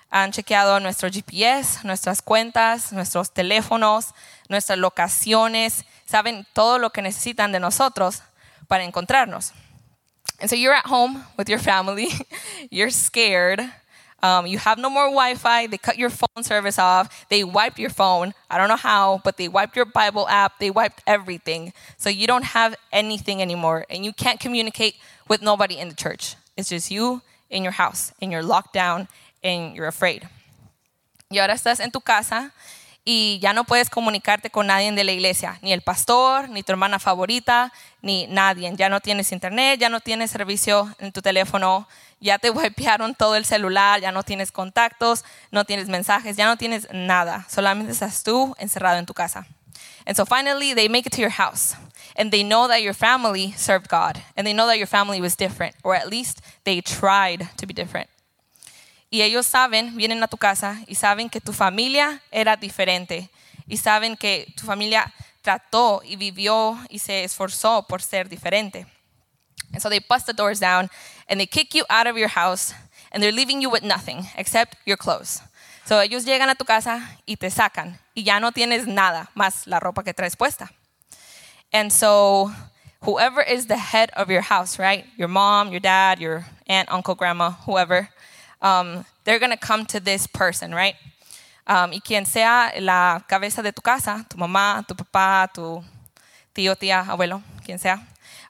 han 0.09 0.31
chequeado 0.31 0.79
nuestro 0.79 1.09
GPS, 1.09 1.83
nuestras 1.83 2.21
cuentas, 2.21 2.91
nuestros 2.91 3.31
teléfonos, 3.31 4.13
nuestras 4.47 4.79
locaciones, 4.79 5.85
saben 6.05 6.45
todo 6.53 6.79
lo 6.79 6.91
que 6.91 7.01
necesitan 7.01 7.51
de 7.51 7.59
nosotros 7.59 8.23
para 8.67 8.83
encontrarnos. 8.83 9.53
And 10.39 10.49
so 10.49 10.55
you're 10.55 10.73
at 10.73 10.85
home 10.85 11.23
with 11.37 11.49
your 11.49 11.59
family, 11.59 12.09
you're 12.71 12.91
scared. 12.91 13.61
Um, 14.21 14.47
you 14.47 14.57
have 14.57 14.77
no 14.77 14.89
more 14.89 15.05
Wi 15.05 15.35
Fi. 15.35 15.67
They 15.67 15.77
cut 15.77 15.97
your 15.97 16.09
phone 16.09 16.43
service 16.43 16.77
off. 16.77 17.25
They 17.29 17.43
wiped 17.43 17.79
your 17.79 17.89
phone. 17.89 18.33
I 18.49 18.57
don't 18.57 18.67
know 18.67 18.75
how, 18.75 19.21
but 19.23 19.37
they 19.37 19.47
wiped 19.47 19.77
your 19.77 19.85
Bible 19.85 20.27
app. 20.27 20.59
They 20.59 20.69
wiped 20.69 21.01
everything. 21.07 21.71
So 21.97 22.09
you 22.09 22.27
don't 22.27 22.43
have 22.43 22.75
anything 22.91 23.41
anymore. 23.41 23.85
And 23.89 24.03
you 24.03 24.11
can't 24.11 24.39
communicate 24.39 24.95
with 25.29 25.41
nobody 25.41 25.77
in 25.77 25.87
the 25.87 25.95
church. 25.95 26.35
It's 26.57 26.69
just 26.69 26.91
you 26.91 27.21
in 27.49 27.63
your 27.63 27.71
house, 27.71 28.13
and 28.21 28.31
you're 28.31 28.43
locked 28.43 28.73
down, 28.73 29.07
and 29.43 29.75
you're 29.75 29.87
afraid. 29.87 30.23
Y 31.29 31.39
ahora 31.39 31.53
estás 31.53 31.79
en 31.79 31.91
tu 31.91 32.01
casa 32.01 32.51
y 33.05 33.39
ya 33.39 33.53
no 33.53 33.63
puedes 33.63 33.89
comunicarte 33.89 34.49
con 34.49 34.67
nadie 34.67 34.91
de 34.91 35.03
la 35.03 35.11
iglesia, 35.11 35.57
ni 35.61 35.73
el 35.73 35.81
pastor, 35.81 36.49
ni 36.49 36.63
tu 36.63 36.71
hermana 36.71 36.99
favorita, 36.99 37.71
ni 38.01 38.27
nadie. 38.27 38.71
Ya 38.75 38.89
no 38.89 38.99
tienes 38.99 39.31
internet, 39.31 39.79
ya 39.79 39.89
no 39.89 39.99
tienes 39.99 40.31
servicio 40.31 40.93
en 40.99 41.11
tu 41.11 41.21
teléfono, 41.21 41.87
ya 42.19 42.37
te 42.37 42.49
wipearon 42.51 43.15
todo 43.15 43.35
el 43.35 43.45
celular, 43.45 44.01
ya 44.01 44.11
no 44.11 44.23
tienes 44.23 44.51
contactos, 44.51 45.23
no 45.51 45.65
tienes 45.65 45.87
mensajes, 45.87 46.35
ya 46.35 46.45
no 46.45 46.57
tienes 46.57 46.87
nada. 46.91 47.45
Solamente 47.49 47.93
estás 47.93 48.23
tú 48.23 48.55
encerrado 48.59 48.97
en 48.97 49.05
tu 49.05 49.13
casa. 49.13 49.47
And 50.05 50.15
so 50.15 50.25
finally, 50.25 50.73
they 50.73 50.89
make 50.89 51.05
it 51.05 51.13
to 51.13 51.21
your 51.21 51.31
house. 51.31 51.75
And 52.15 52.31
they 52.31 52.43
know 52.43 52.67
that 52.67 52.81
your 52.81 52.95
family 52.95 53.53
served 53.55 53.89
God. 53.89 54.21
And 54.35 54.45
they 54.45 54.53
know 54.53 54.67
that 54.67 54.77
your 54.77 54.87
family 54.87 55.21
was 55.21 55.35
different, 55.35 55.75
or 55.83 55.95
at 55.95 56.09
least 56.09 56.41
they 56.63 56.81
tried 56.81 57.49
to 57.57 57.67
be 57.67 57.73
different. 57.73 58.09
Y 59.09 59.21
ellos 59.21 59.47
saben, 59.47 59.95
vienen 59.97 60.21
a 60.23 60.27
tu 60.27 60.37
casa 60.37 60.81
y 60.87 60.95
saben 60.95 61.29
que 61.29 61.41
tu 61.41 61.53
familia 61.53 62.21
era 62.31 62.55
diferente. 62.55 63.29
Y 63.67 63.77
saben 63.77 64.15
que 64.15 64.53
tu 64.55 64.65
familia 64.65 65.13
trató 65.41 66.01
y 66.03 66.15
vivió 66.15 66.77
y 66.89 66.99
se 66.99 67.23
esforzó 67.23 67.85
por 67.87 68.01
ser 68.01 68.29
diferente. 68.29 68.85
And 69.71 69.81
so 69.81 69.89
they 69.89 69.99
bust 69.99 70.25
the 70.25 70.33
doors 70.33 70.59
down 70.59 70.89
and 71.27 71.39
they 71.39 71.47
kick 71.47 71.73
you 71.73 71.85
out 71.89 72.07
of 72.07 72.17
your 72.17 72.29
house 72.29 72.73
and 73.11 73.21
they're 73.21 73.31
leaving 73.31 73.61
you 73.61 73.69
with 73.69 73.83
nothing 73.83 74.27
except 74.35 74.75
your 74.85 74.97
clothes. 74.97 75.41
So 75.85 75.99
ellos 76.01 76.25
llegan 76.25 76.49
a 76.49 76.55
tu 76.55 76.65
casa 76.65 77.17
y 77.25 77.35
te 77.35 77.49
sacan 77.49 77.99
y 78.15 78.23
ya 78.23 78.39
no 78.39 78.51
tienes 78.51 78.85
nada 78.87 79.29
más 79.35 79.65
la 79.65 79.79
ropa 79.79 80.03
que 80.03 80.13
traes 80.13 80.35
puesta. 80.35 80.69
And 81.71 81.91
so 81.91 82.51
whoever 83.01 83.41
is 83.41 83.67
the 83.67 83.77
head 83.77 84.11
of 84.15 84.29
your 84.29 84.41
house, 84.41 84.79
right? 84.79 85.05
Your 85.17 85.27
mom, 85.27 85.71
your 85.71 85.79
dad, 85.79 86.19
your 86.19 86.45
aunt, 86.67 86.89
uncle, 86.91 87.15
grandma, 87.15 87.51
whoever, 87.65 88.09
um, 88.61 89.05
they're 89.23 89.39
going 89.39 89.51
to 89.51 89.57
come 89.57 89.85
to 89.87 89.99
this 89.99 90.27
person, 90.27 90.73
right? 90.73 90.95
Um, 91.67 91.91
y 91.91 91.99
quien 91.99 92.25
sea 92.25 92.71
la 92.79 93.21
cabeza 93.27 93.61
de 93.61 93.71
tu 93.71 93.81
casa, 93.81 94.25
tu 94.29 94.37
mamá, 94.37 94.85
tu 94.87 94.95
papá, 94.95 95.49
tu 95.53 95.83
tío, 96.53 96.75
tía, 96.75 97.05
abuelo, 97.07 97.43
quien 97.63 97.79
sea, 97.79 98.01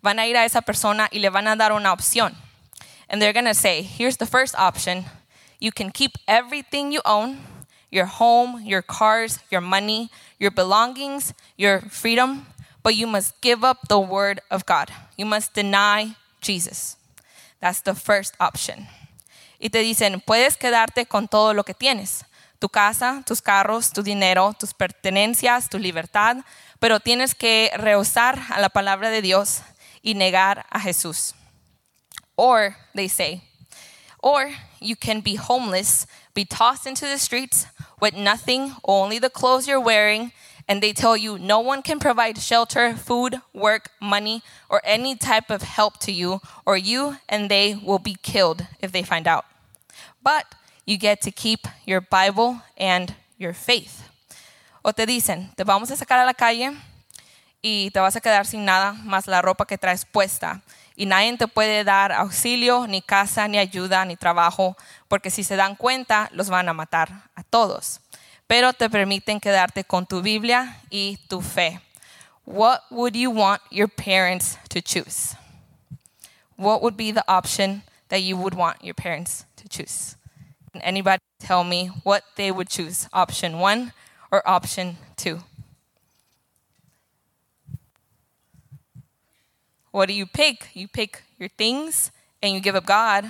van 0.01 0.19
a 0.19 0.25
ir 0.25 0.37
a 0.37 0.45
esa 0.45 0.61
persona 0.61 1.09
y 1.11 1.19
le 1.19 1.29
van 1.29 1.47
a 1.47 1.55
dar 1.55 1.71
una 1.71 1.91
opción. 1.91 2.35
And 3.09 3.21
they're 3.21 3.33
going 3.33 3.45
to 3.45 3.53
say, 3.53 3.81
here's 3.81 4.17
the 4.17 4.25
first 4.25 4.55
option. 4.57 5.05
You 5.59 5.71
can 5.71 5.91
keep 5.91 6.11
everything 6.27 6.91
you 6.91 7.01
own 7.05 7.39
your 7.91 8.05
home, 8.05 8.61
your 8.63 8.81
cars, 8.81 9.39
your 9.49 9.61
money, 9.61 10.09
your 10.37 10.51
belongings, 10.51 11.33
your 11.57 11.81
freedom, 11.81 12.45
but 12.83 12.95
you 12.95 13.07
must 13.07 13.39
give 13.41 13.63
up 13.63 13.87
the 13.87 13.99
word 13.99 14.39
of 14.49 14.65
God. 14.65 14.91
You 15.17 15.25
must 15.25 15.53
deny 15.53 16.15
Jesus. 16.41 16.97
That's 17.59 17.81
the 17.81 17.93
first 17.93 18.35
option. 18.39 18.87
Y 19.59 19.69
te 19.69 19.79
dicen, 19.79 20.21
puedes 20.21 20.57
quedarte 20.57 21.05
con 21.05 21.27
todo 21.27 21.53
lo 21.53 21.63
que 21.63 21.73
tienes, 21.73 22.25
tu 22.59 22.69
casa, 22.69 23.21
tus 23.25 23.41
carros, 23.41 23.91
tu 23.91 24.01
dinero, 24.01 24.55
tus 24.57 24.73
pertenencias, 24.73 25.69
tu 25.69 25.77
libertad, 25.77 26.37
pero 26.79 26.99
tienes 26.99 27.35
que 27.35 27.71
rehusar 27.75 28.39
a 28.49 28.59
la 28.59 28.69
palabra 28.69 29.09
de 29.09 29.21
Dios 29.21 29.61
y 30.01 30.13
negar 30.13 30.65
a 30.69 30.79
Jesús. 30.79 31.35
Or, 32.35 32.77
they 32.95 33.09
say, 33.09 33.41
or 34.21 34.49
you 34.79 34.95
can 34.95 35.21
be 35.21 35.35
homeless, 35.35 36.07
be 36.33 36.45
tossed 36.45 36.87
into 36.87 37.05
the 37.05 37.17
streets 37.17 37.67
with 37.99 38.13
nothing, 38.13 38.73
only 38.83 39.19
the 39.19 39.29
clothes 39.29 39.67
you're 39.67 39.83
wearing, 39.83 40.31
and 40.69 40.83
they 40.83 40.93
tell 40.93 41.17
you 41.17 41.39
no 41.39 41.59
one 41.59 41.81
can 41.81 41.99
provide 41.99 42.37
shelter, 42.37 42.93
food, 42.95 43.41
work, 43.53 43.89
money, 43.99 44.43
or 44.69 44.79
any 44.85 45.15
type 45.15 45.49
of 45.49 45.63
help 45.63 45.97
to 45.97 46.11
you, 46.11 46.39
or 46.63 46.77
you 46.77 47.17
and 47.27 47.49
they 47.49 47.73
will 47.73 47.97
be 47.97 48.15
killed 48.21 48.67
if 48.79 48.91
they 48.91 49.01
find 49.01 49.27
out. 49.27 49.45
But 50.21 50.45
you 50.85 50.97
get 50.97 51.21
to 51.21 51.31
keep 51.31 51.67
your 51.87 52.01
Bible 52.01 52.61
and 52.77 53.15
your 53.39 53.53
faith. 53.53 54.03
O 54.85 54.91
te 54.91 55.07
dicen, 55.07 55.49
te 55.57 55.63
vamos 55.63 55.89
a 55.89 55.95
sacar 55.95 56.19
a 56.19 56.25
la 56.25 56.33
calle 56.33 56.77
y 57.63 57.89
te 57.89 57.99
vas 57.99 58.15
a 58.15 58.21
quedar 58.21 58.45
sin 58.45 58.63
nada 58.63 58.93
más 59.03 59.27
la 59.27 59.41
ropa 59.41 59.65
que 59.65 59.77
traes 59.77 60.05
puesta. 60.05 60.61
Y 60.95 61.05
nadie 61.05 61.35
te 61.37 61.47
puede 61.47 61.83
dar 61.83 62.11
auxilio, 62.11 62.85
ni 62.85 63.01
casa, 63.01 63.47
ni 63.47 63.57
ayuda, 63.57 64.05
ni 64.05 64.17
trabajo, 64.17 64.77
porque 65.07 65.31
si 65.31 65.43
se 65.43 65.55
dan 65.55 65.75
cuenta, 65.75 66.29
los 66.33 66.49
van 66.49 66.69
a 66.69 66.73
matar 66.73 67.09
a 67.35 67.43
todos 67.43 68.01
pero 68.49 68.73
te 68.73 68.89
permiten 68.89 69.39
quedarte 69.39 69.83
con 69.87 70.07
tu 70.07 70.21
Biblia 70.21 70.81
y 70.89 71.19
tu 71.29 71.39
fe. 71.39 71.79
What 72.45 72.81
would 72.89 73.15
you 73.15 73.29
want 73.29 73.61
your 73.69 73.87
parents 73.87 74.57
to 74.69 74.81
choose? 74.81 75.35
What 76.55 76.81
would 76.81 76.97
be 76.97 77.11
the 77.11 77.23
option 77.27 77.83
that 78.09 78.23
you 78.23 78.35
would 78.35 78.55
want 78.55 78.83
your 78.83 78.95
parents 78.95 79.45
to 79.57 79.69
choose? 79.69 80.15
Can 80.73 80.81
anybody 80.81 81.21
tell 81.39 81.63
me 81.63 81.91
what 82.03 82.23
they 82.37 82.51
would 82.51 82.69
choose? 82.69 83.07
Option 83.13 83.59
one 83.59 83.93
or 84.31 84.41
option 84.47 84.97
two? 85.15 85.41
What 89.91 90.07
do 90.07 90.13
you 90.13 90.25
pick? 90.25 90.69
You 90.73 90.87
pick 90.87 91.21
your 91.37 91.49
things 91.49 92.11
and 92.41 92.53
you 92.53 92.59
give 92.61 92.75
up 92.75 92.85
God, 92.85 93.25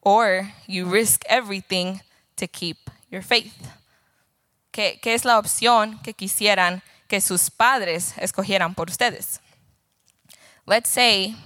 or 0.00 0.52
you 0.66 0.86
risk 0.86 1.22
everything 1.28 2.00
to 2.36 2.46
keep 2.46 2.88
your 3.10 3.22
faith. 3.22 3.68
¿Qué, 4.74 4.98
¿Qué 5.00 5.14
es 5.14 5.24
la 5.24 5.38
opción 5.38 6.00
que 6.02 6.14
quisieran 6.14 6.82
que 7.06 7.20
sus 7.20 7.48
padres 7.48 8.12
escogieran 8.18 8.74
por 8.74 8.90
ustedes? 8.90 9.38
Let's 10.66 10.90
say, 10.90 11.36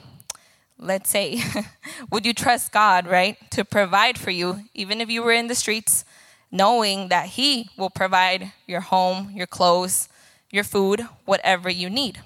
let's 0.79 1.11
say, 1.11 1.43
would 2.11 2.25
you 2.25 2.33
trust 2.33 2.73
God, 2.73 3.07
right, 3.07 3.37
to 3.51 3.67
provide 3.67 4.17
for 4.17 4.31
you, 4.31 4.65
even 4.73 5.03
if 5.03 5.11
you 5.11 5.23
were 5.23 5.35
in 5.35 5.49
the 5.49 5.55
streets, 5.55 6.07
knowing 6.51 7.11
that 7.11 7.37
He 7.37 7.69
will 7.77 7.91
provide 7.91 8.53
your 8.67 8.81
home, 8.81 9.31
your 9.35 9.47
clothes, 9.47 10.09
your 10.51 10.65
food, 10.65 11.07
whatever 11.27 11.69
you 11.69 11.91
need, 11.91 12.23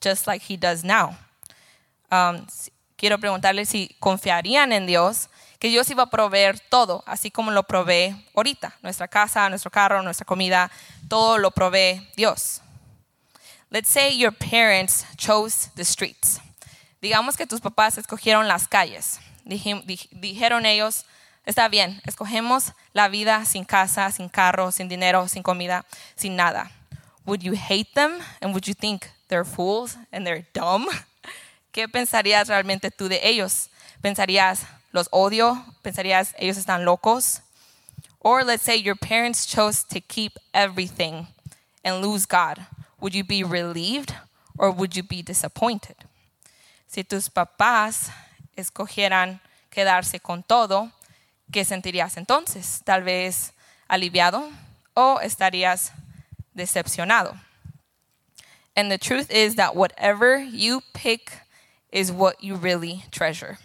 just 0.00 0.28
like 0.28 0.42
He 0.42 0.56
does 0.56 0.84
now? 0.84 1.16
Um, 2.12 2.46
quiero 2.96 3.18
preguntarle 3.18 3.66
si 3.66 3.96
confiarían 4.00 4.70
en 4.70 4.86
Dios 4.86 5.28
que 5.58 5.68
Dios 5.68 5.90
iba 5.90 6.04
a 6.04 6.10
proveer 6.10 6.60
todo, 6.60 7.02
así 7.06 7.30
como 7.30 7.50
lo 7.50 7.64
provee 7.64 8.14
ahorita. 8.34 8.76
Nuestra 8.82 9.08
casa, 9.08 9.48
nuestro 9.48 9.70
carro, 9.70 10.02
nuestra 10.02 10.24
comida, 10.24 10.70
todo 11.08 11.38
lo 11.38 11.50
provee 11.50 12.08
Dios. 12.16 12.60
Let's 13.70 13.88
say 13.88 14.16
your 14.16 14.32
parents 14.32 15.04
chose 15.16 15.70
the 15.74 15.84
streets. 15.84 16.40
Digamos 17.02 17.36
que 17.36 17.46
tus 17.46 17.60
papás 17.60 17.98
escogieron 17.98 18.48
las 18.48 18.66
calles. 18.66 19.20
Dijeron 19.44 20.64
ellos, 20.66 21.04
está 21.44 21.68
bien, 21.68 22.00
escogemos 22.04 22.72
la 22.92 23.08
vida 23.08 23.44
sin 23.44 23.64
casa, 23.64 24.10
sin 24.10 24.28
carro, 24.28 24.70
sin 24.72 24.88
dinero, 24.88 25.28
sin 25.28 25.42
comida, 25.42 25.84
sin 26.16 26.36
nada. 26.36 26.70
Would 27.24 27.42
you 27.42 27.54
hate 27.54 27.92
them 27.94 28.20
and 28.40 28.52
would 28.52 28.66
you 28.66 28.74
think 28.74 29.06
they're 29.28 29.44
fools 29.44 29.96
and 30.12 30.26
they're 30.26 30.46
dumb? 30.54 30.86
¿Qué 31.72 31.88
pensarías 31.88 32.48
realmente 32.48 32.90
tú 32.90 33.08
de 33.08 33.20
ellos? 33.22 33.70
¿Pensarías, 34.00 34.66
los 34.92 35.08
odio, 35.12 35.64
pensarías, 35.82 36.34
ellos 36.38 36.56
están 36.56 36.84
locos. 36.84 37.40
Or 38.20 38.44
let's 38.44 38.62
say 38.62 38.76
your 38.76 38.96
parents 38.96 39.46
chose 39.46 39.84
to 39.84 40.00
keep 40.00 40.38
everything 40.52 41.28
and 41.84 42.02
lose 42.02 42.26
God. 42.26 42.66
Would 43.00 43.14
you 43.14 43.24
be 43.24 43.44
relieved 43.44 44.14
or 44.58 44.70
would 44.70 44.96
you 44.96 45.02
be 45.02 45.22
disappointed? 45.22 45.96
Si 46.86 47.04
tus 47.04 47.28
papás 47.28 48.10
escogieran 48.56 49.40
quedarse 49.70 50.20
con 50.20 50.42
todo, 50.42 50.90
¿qué 51.52 51.64
sentirías 51.64 52.16
entonces? 52.16 52.82
Tal 52.84 53.02
vez 53.02 53.52
aliviado 53.88 54.50
o 54.96 55.20
estarías 55.22 55.92
decepcionado. 56.56 57.38
And 58.74 58.90
the 58.90 58.98
truth 58.98 59.30
is 59.30 59.56
that 59.56 59.76
whatever 59.76 60.38
you 60.38 60.82
pick 60.92 61.32
is 61.92 62.10
what 62.10 62.42
you 62.42 62.54
really 62.56 63.04
treasure. 63.10 63.58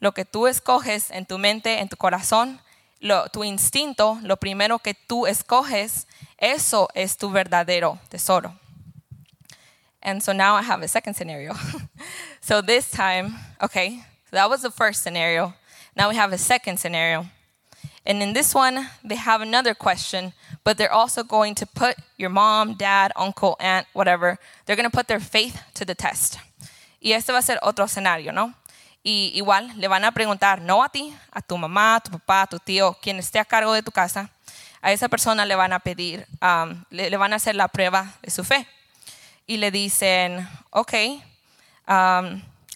Lo 0.00 0.12
que 0.12 0.24
tú 0.24 0.46
escoges 0.46 1.10
en 1.10 1.26
tu 1.26 1.38
mente, 1.38 1.80
en 1.80 1.88
tu 1.88 1.96
corazón, 1.96 2.60
lo, 3.00 3.28
tu 3.28 3.44
instinto, 3.44 4.18
lo 4.22 4.36
primero 4.36 4.78
que 4.78 4.94
tú 4.94 5.26
escoges, 5.26 6.06
eso 6.38 6.88
es 6.94 7.16
tu 7.16 7.30
verdadero 7.30 7.98
tesoro. 8.08 8.54
And 10.02 10.22
so 10.22 10.32
now 10.32 10.54
I 10.54 10.62
have 10.62 10.82
a 10.82 10.88
second 10.88 11.14
scenario. 11.14 11.54
so 12.40 12.60
this 12.60 12.90
time, 12.90 13.34
okay, 13.60 14.02
so 14.30 14.36
that 14.36 14.48
was 14.48 14.62
the 14.62 14.70
first 14.70 15.02
scenario. 15.02 15.54
Now 15.96 16.08
we 16.08 16.16
have 16.16 16.32
a 16.32 16.38
second 16.38 16.78
scenario. 16.78 17.26
And 18.06 18.22
in 18.22 18.32
this 18.32 18.54
one, 18.54 18.88
they 19.04 19.16
have 19.16 19.42
another 19.42 19.74
question, 19.74 20.32
but 20.64 20.78
they're 20.78 20.92
also 20.92 21.22
going 21.22 21.54
to 21.56 21.66
put 21.66 21.96
your 22.16 22.30
mom, 22.30 22.74
dad, 22.74 23.12
uncle, 23.16 23.56
aunt, 23.60 23.86
whatever, 23.92 24.38
they're 24.64 24.76
going 24.76 24.88
to 24.90 24.96
put 24.96 25.08
their 25.08 25.20
faith 25.20 25.60
to 25.74 25.84
the 25.84 25.94
test. 25.94 26.38
Y 27.00 27.12
este 27.12 27.32
va 27.32 27.38
a 27.38 27.42
ser 27.42 27.58
otro 27.62 27.84
escenario, 27.84 28.32
¿no? 28.32 28.54
Y 29.02 29.32
igual 29.34 29.72
le 29.76 29.88
van 29.88 30.04
a 30.04 30.12
preguntar, 30.12 30.60
no 30.60 30.82
a 30.82 30.88
ti, 30.88 31.14
a 31.30 31.40
tu 31.40 31.56
mamá, 31.56 31.96
a 31.96 32.00
tu 32.00 32.10
papá, 32.10 32.42
a 32.42 32.46
tu 32.46 32.58
tío, 32.58 32.96
quien 33.00 33.18
esté 33.18 33.38
a 33.38 33.44
cargo 33.44 33.72
de 33.72 33.82
tu 33.82 33.92
casa, 33.92 34.30
a 34.82 34.92
esa 34.92 35.08
persona 35.08 35.44
le 35.44 35.54
van 35.54 35.72
a 35.72 35.80
pedir, 35.80 36.26
le, 36.90 37.16
van 37.16 37.32
a 37.32 37.36
hacer 37.36 37.54
la 37.54 37.68
prueba 37.68 38.14
de 38.22 38.30
su 38.30 38.44
fe. 38.44 38.66
Y 39.46 39.56
le 39.56 39.70
dicen, 39.70 40.46
ok, 40.70 40.92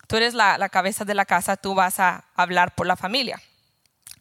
tú 0.07 0.17
eres 0.17 0.35
la, 0.35 0.59
la 0.59 0.69
cabeza 0.69 1.05
de 1.05 1.15
la 1.15 1.25
casa, 1.25 1.57
tú 1.57 1.75
vas 1.75 2.01
a 2.01 2.25
hablar 2.35 2.75
por 2.75 2.87
la 2.87 2.97
familia. 2.97 3.41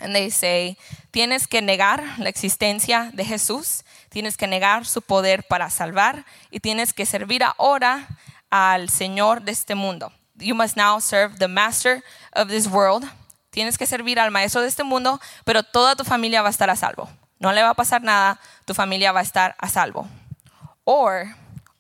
And 0.02 0.14
they 0.16 0.32
say, 0.32 0.78
tienes 1.12 1.48
que 1.48 1.62
negar 1.62 2.04
la 2.18 2.30
existencia 2.30 3.12
de 3.14 3.24
Jesús, 3.24 3.86
tienes 4.10 4.36
que 4.36 4.48
negar 4.48 4.86
su 4.86 5.04
poder 5.04 5.44
para 5.44 5.70
salvar 5.70 6.26
y 6.50 6.60
tienes 6.60 6.92
que 6.92 7.06
servir 7.06 7.44
ahora 7.44 8.08
al 8.50 8.90
Señor 8.90 9.44
de 9.44 9.52
este 9.52 9.76
mundo. 9.76 10.12
You 10.42 10.56
must 10.56 10.76
now 10.76 11.00
serve 11.00 11.38
the 11.38 11.48
master 11.48 12.04
of 12.34 12.50
this 12.50 12.68
world. 12.68 13.06
Tienes 13.52 13.78
que 13.78 13.86
servir 13.86 14.20
al 14.20 14.32
maestro 14.32 14.62
de 14.62 14.68
este 14.68 14.84
mundo, 14.84 15.20
pero 15.46 15.64
toda 15.64 15.96
tu 15.96 16.04
familia 16.04 16.42
va 16.42 16.48
a 16.48 16.52
estar 16.52 16.70
a 16.70 16.76
salvo. 16.76 17.10
No 17.40 17.52
le 17.52 17.62
va 17.62 17.72
a 17.72 17.74
pasar 17.74 18.02
nada, 18.02 18.40
tu 18.66 18.74
familia 18.74 19.12
va 19.12 19.20
a 19.20 19.24
estar 19.24 19.56
a 19.58 19.68
salvo. 19.68 20.08
Or, 20.84 21.28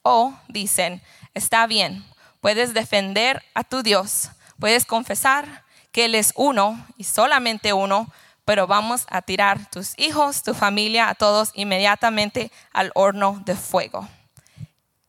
o 0.03 0.33
dicen, 0.47 1.01
está 1.33 1.67
bien, 1.67 2.03
puedes 2.41 2.73
defender 2.73 3.41
a 3.53 3.63
tu 3.63 3.83
Dios, 3.83 4.31
puedes 4.59 4.85
confesar 4.85 5.63
que 5.91 6.05
Él 6.05 6.15
es 6.15 6.33
uno 6.35 6.83
y 6.97 7.03
solamente 7.03 7.73
uno, 7.73 8.11
pero 8.43 8.67
vamos 8.67 9.05
a 9.09 9.21
tirar 9.21 9.69
tus 9.69 9.97
hijos, 9.97 10.43
tu 10.43 10.53
familia, 10.53 11.09
a 11.09 11.15
todos 11.15 11.51
inmediatamente 11.53 12.51
al 12.73 12.91
horno 12.95 13.41
de 13.45 13.55
fuego. 13.55 14.07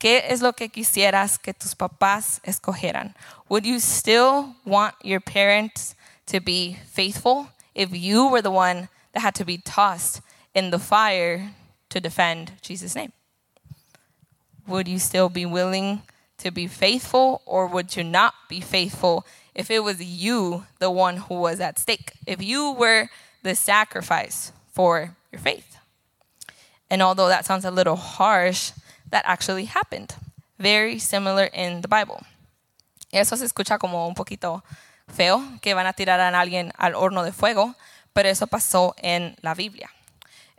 ¿Qué 0.02 0.25
es 0.32 0.42
lo 0.42 0.52
que 0.52 0.68
quisieras 0.68 1.38
que 1.38 1.54
tus 1.54 1.76
papás 1.76 2.40
escogieran? 2.42 3.14
Would 3.49 3.64
you 3.64 3.78
still 3.78 4.56
want 4.64 4.97
your 5.04 5.21
parents 5.21 5.94
to 6.26 6.40
be 6.40 6.76
faithful 6.90 7.50
if 7.73 7.90
you 7.92 8.26
were 8.26 8.42
the 8.42 8.50
one 8.50 8.88
that 9.12 9.21
had 9.21 9.37
to 9.37 9.44
be 9.44 9.59
tossed 9.59 10.21
in 10.54 10.73
the 10.73 10.80
fire 10.80 11.52
to 11.88 12.00
defend 12.00 12.50
Jesus' 12.62 12.97
name? 12.97 13.12
Would 14.66 14.88
you 14.88 14.99
still 14.99 15.28
be 15.28 15.47
willing 15.47 16.02
to 16.38 16.50
be 16.50 16.66
faithful 16.66 17.40
or 17.47 17.68
would 17.68 17.94
you 17.94 18.02
not 18.02 18.35
be 18.49 18.61
faithful 18.61 19.25
if 19.54 19.71
it 19.71 19.85
was 19.85 20.02
you, 20.02 20.66
the 20.80 20.90
one 20.90 21.18
who 21.28 21.37
was 21.37 21.61
at 21.61 21.78
stake, 21.78 22.14
if 22.26 22.42
you 22.42 22.73
were 22.73 23.09
the 23.44 23.54
sacrifice 23.54 24.50
for 24.66 25.14
your 25.30 25.40
faith. 25.40 25.76
And 26.90 27.02
although 27.02 27.28
that 27.28 27.44
sounds 27.44 27.64
a 27.64 27.71
little 27.71 27.94
harsh, 27.94 28.73
that 29.12 29.23
actually 29.25 29.66
happened. 29.66 30.14
Very 30.59 30.99
similar 30.99 31.45
in 31.52 31.81
the 31.83 31.88
Bible. 31.88 32.21
Eso 33.12 33.37
se 33.37 33.45
escucha 33.45 33.78
como 33.78 34.09
un 34.09 34.14
poquito 34.14 34.64
feo, 35.07 35.42
que 35.61 35.75
van 35.75 35.87
a 35.87 35.92
tirar 35.92 36.19
a 36.19 36.28
alguien 36.28 36.73
al 36.78 36.95
horno 36.95 37.23
de 37.23 37.33
fuego, 37.33 37.75
pero 38.12 38.28
eso 38.28 38.47
pasó 38.47 38.95
en 38.99 39.37
la 39.42 39.54
Biblia. 39.54 39.90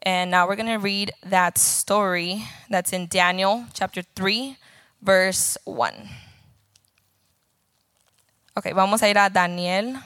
And 0.05 0.31
now 0.31 0.47
we're 0.47 0.55
going 0.55 0.67
to 0.67 0.79
read 0.79 1.11
that 1.29 1.57
story 1.57 2.43
that's 2.69 2.93
in 2.93 3.07
Daniel 3.07 3.65
chapter 3.73 4.03
3, 4.15 4.57
verse 5.01 5.57
1. 5.65 5.93
Ok, 8.55 8.67
vamos 8.75 9.01
a 9.01 9.09
ir 9.09 9.17
a 9.17 9.29
Daniel 9.29 9.97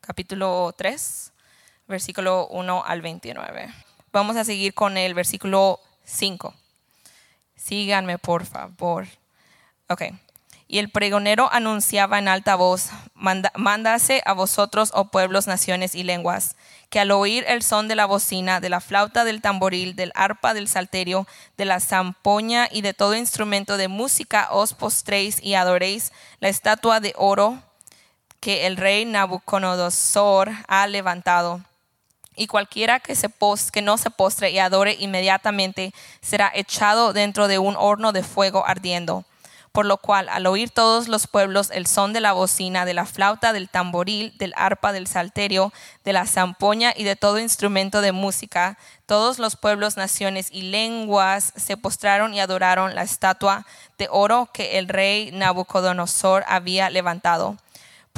capítulo 0.00 0.74
3, 0.76 1.32
versículo 1.86 2.48
1 2.48 2.84
al 2.84 3.00
29. 3.00 3.72
Vamos 4.12 4.36
a 4.36 4.44
seguir 4.44 4.74
con 4.74 4.96
el 4.96 5.14
versículo 5.14 5.80
5. 6.04 6.54
Síganme, 7.58 8.18
por 8.18 8.46
favor. 8.46 9.06
Ok. 9.88 10.04
Y 10.70 10.78
el 10.78 10.90
pregonero 10.90 11.48
anunciaba 11.50 12.18
en 12.18 12.28
alta 12.28 12.54
voz, 12.54 12.90
mándase 13.14 14.22
a 14.26 14.34
vosotros, 14.34 14.92
oh 14.94 15.06
pueblos, 15.06 15.46
naciones 15.46 15.94
y 15.94 16.02
lenguas, 16.02 16.56
que 16.90 17.00
al 17.00 17.10
oír 17.10 17.44
el 17.48 17.62
son 17.62 17.88
de 17.88 17.96
la 17.96 18.04
bocina, 18.04 18.60
de 18.60 18.68
la 18.68 18.80
flauta, 18.80 19.24
del 19.24 19.40
tamboril, 19.40 19.96
del 19.96 20.12
arpa, 20.14 20.52
del 20.52 20.68
salterio, 20.68 21.26
de 21.56 21.64
la 21.64 21.80
zampoña 21.80 22.68
y 22.70 22.82
de 22.82 22.92
todo 22.92 23.14
instrumento 23.14 23.78
de 23.78 23.88
música, 23.88 24.48
os 24.50 24.74
postréis 24.74 25.42
y 25.42 25.54
adoréis 25.54 26.12
la 26.38 26.50
estatua 26.50 27.00
de 27.00 27.14
oro 27.16 27.62
que 28.40 28.66
el 28.66 28.76
rey 28.76 29.06
Nabucodonosor 29.06 30.50
ha 30.68 30.86
levantado. 30.86 31.62
Y 32.38 32.46
cualquiera 32.46 33.00
que, 33.00 33.14
se 33.14 33.28
que 33.72 33.82
no 33.82 33.98
se 33.98 34.10
postre 34.10 34.50
y 34.50 34.58
adore 34.58 34.96
inmediatamente 34.98 35.92
será 36.22 36.50
echado 36.54 37.12
dentro 37.12 37.48
de 37.48 37.58
un 37.58 37.74
horno 37.76 38.12
de 38.12 38.22
fuego 38.22 38.64
ardiendo. 38.66 39.24
Por 39.72 39.86
lo 39.86 39.98
cual, 39.98 40.28
al 40.28 40.46
oír 40.46 40.70
todos 40.70 41.08
los 41.08 41.26
pueblos 41.26 41.70
el 41.70 41.86
son 41.86 42.12
de 42.12 42.20
la 42.20 42.32
bocina, 42.32 42.84
de 42.84 42.94
la 42.94 43.04
flauta, 43.04 43.52
del 43.52 43.68
tamboril, 43.68 44.36
del 44.38 44.54
arpa, 44.56 44.92
del 44.92 45.06
salterio, 45.06 45.72
de 46.04 46.12
la 46.12 46.26
zampoña 46.26 46.92
y 46.96 47.04
de 47.04 47.16
todo 47.16 47.38
instrumento 47.38 48.00
de 48.00 48.12
música, 48.12 48.78
todos 49.06 49.38
los 49.38 49.56
pueblos, 49.56 49.96
naciones 49.96 50.48
y 50.50 50.62
lenguas 50.62 51.52
se 51.56 51.76
postraron 51.76 52.34
y 52.34 52.40
adoraron 52.40 52.94
la 52.94 53.02
estatua 53.02 53.66
de 53.98 54.08
oro 54.10 54.48
que 54.52 54.78
el 54.78 54.88
rey 54.88 55.30
Nabucodonosor 55.32 56.44
había 56.48 56.90
levantado. 56.90 57.56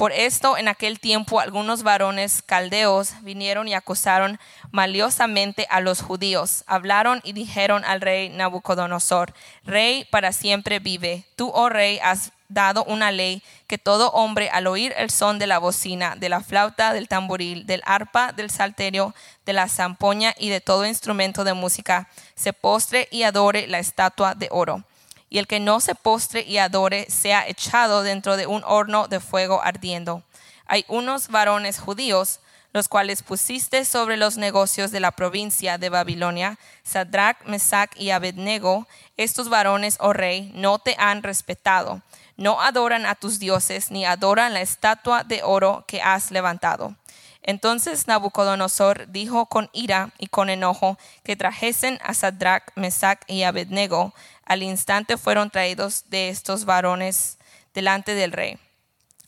Por 0.01 0.13
esto, 0.13 0.57
en 0.57 0.67
aquel 0.67 0.99
tiempo, 0.99 1.39
algunos 1.39 1.83
varones 1.83 2.41
caldeos 2.41 3.11
vinieron 3.21 3.67
y 3.67 3.75
acusaron 3.75 4.39
maliosamente 4.71 5.67
a 5.69 5.79
los 5.79 6.01
judíos. 6.01 6.63
Hablaron 6.65 7.21
y 7.23 7.33
dijeron 7.33 7.85
al 7.85 8.01
rey 8.01 8.29
Nabucodonosor, 8.29 9.31
Rey 9.63 10.05
para 10.05 10.31
siempre 10.31 10.79
vive. 10.79 11.25
Tú, 11.35 11.51
oh 11.53 11.69
rey, 11.69 11.99
has 12.01 12.31
dado 12.49 12.83
una 12.85 13.11
ley 13.11 13.43
que 13.67 13.77
todo 13.77 14.09
hombre 14.09 14.49
al 14.49 14.65
oír 14.65 14.91
el 14.97 15.11
son 15.11 15.37
de 15.37 15.45
la 15.45 15.59
bocina, 15.59 16.15
de 16.15 16.29
la 16.29 16.41
flauta, 16.41 16.93
del 16.93 17.07
tamboril, 17.07 17.67
del 17.67 17.83
arpa, 17.85 18.31
del 18.31 18.49
salterio, 18.49 19.13
de 19.45 19.53
la 19.53 19.67
zampoña 19.67 20.33
y 20.35 20.49
de 20.49 20.61
todo 20.61 20.87
instrumento 20.87 21.43
de 21.43 21.53
música, 21.53 22.09
se 22.33 22.53
postre 22.53 23.07
y 23.11 23.21
adore 23.21 23.67
la 23.67 23.77
estatua 23.77 24.33
de 24.33 24.47
oro 24.49 24.83
y 25.31 25.39
el 25.39 25.47
que 25.47 25.61
no 25.61 25.79
se 25.79 25.95
postre 25.95 26.41
y 26.41 26.57
adore 26.57 27.07
sea 27.09 27.47
echado 27.47 28.03
dentro 28.03 28.35
de 28.35 28.47
un 28.47 28.63
horno 28.65 29.07
de 29.07 29.21
fuego 29.21 29.61
ardiendo. 29.63 30.23
Hay 30.67 30.83
unos 30.89 31.29
varones 31.29 31.79
judíos, 31.79 32.41
los 32.73 32.89
cuales 32.89 33.23
pusiste 33.23 33.85
sobre 33.85 34.17
los 34.17 34.37
negocios 34.37 34.91
de 34.91 34.99
la 34.99 35.11
provincia 35.11 35.77
de 35.77 35.89
Babilonia, 35.89 36.59
Sadrach, 36.83 37.45
Mesach 37.45 37.91
y 37.95 38.09
Abednego, 38.09 38.87
estos 39.15 39.47
varones, 39.47 39.95
oh 40.01 40.11
rey, 40.11 40.51
no 40.53 40.79
te 40.79 40.97
han 40.99 41.23
respetado, 41.23 42.01
no 42.35 42.59
adoran 42.61 43.05
a 43.05 43.15
tus 43.15 43.39
dioses, 43.39 43.89
ni 43.89 44.03
adoran 44.03 44.53
la 44.53 44.61
estatua 44.61 45.23
de 45.23 45.43
oro 45.43 45.85
que 45.87 46.01
has 46.01 46.31
levantado. 46.31 46.95
Entonces 47.43 48.07
Nabucodonosor 48.07 49.11
dijo 49.11 49.47
con 49.47 49.69
ira 49.73 50.11
y 50.19 50.27
con 50.27 50.49
enojo 50.49 50.97
que 51.23 51.35
trajesen 51.35 51.99
a 52.03 52.13
Sadrach, 52.13 52.71
Mesach 52.75 53.21
y 53.27 53.43
Abednego. 53.43 54.13
Al 54.51 54.63
instante 54.63 55.15
fueron 55.15 55.49
traídos 55.49 56.09
de 56.09 56.27
estos 56.27 56.65
varones 56.65 57.37
delante 57.73 58.15
del 58.15 58.33
rey. 58.33 58.57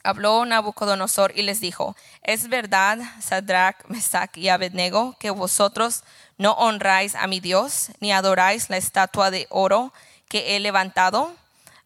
Habló 0.03 0.43
Nabucodonosor 0.43 1.31
y 1.33 1.43
les 1.43 1.61
dijo, 1.61 1.95
¿es 2.23 2.49
verdad, 2.49 2.99
Sadrach, 3.21 3.87
Mesach 3.87 4.35
y 4.35 4.49
Abednego, 4.49 5.15
que 5.21 5.29
vosotros 5.29 6.03
no 6.37 6.51
honráis 6.55 7.15
a 7.15 7.27
mi 7.27 7.39
Dios, 7.39 7.91
ni 8.01 8.11
adoráis 8.11 8.69
la 8.69 8.75
estatua 8.75 9.31
de 9.31 9.47
oro 9.49 9.93
que 10.27 10.57
he 10.57 10.59
levantado? 10.59 11.33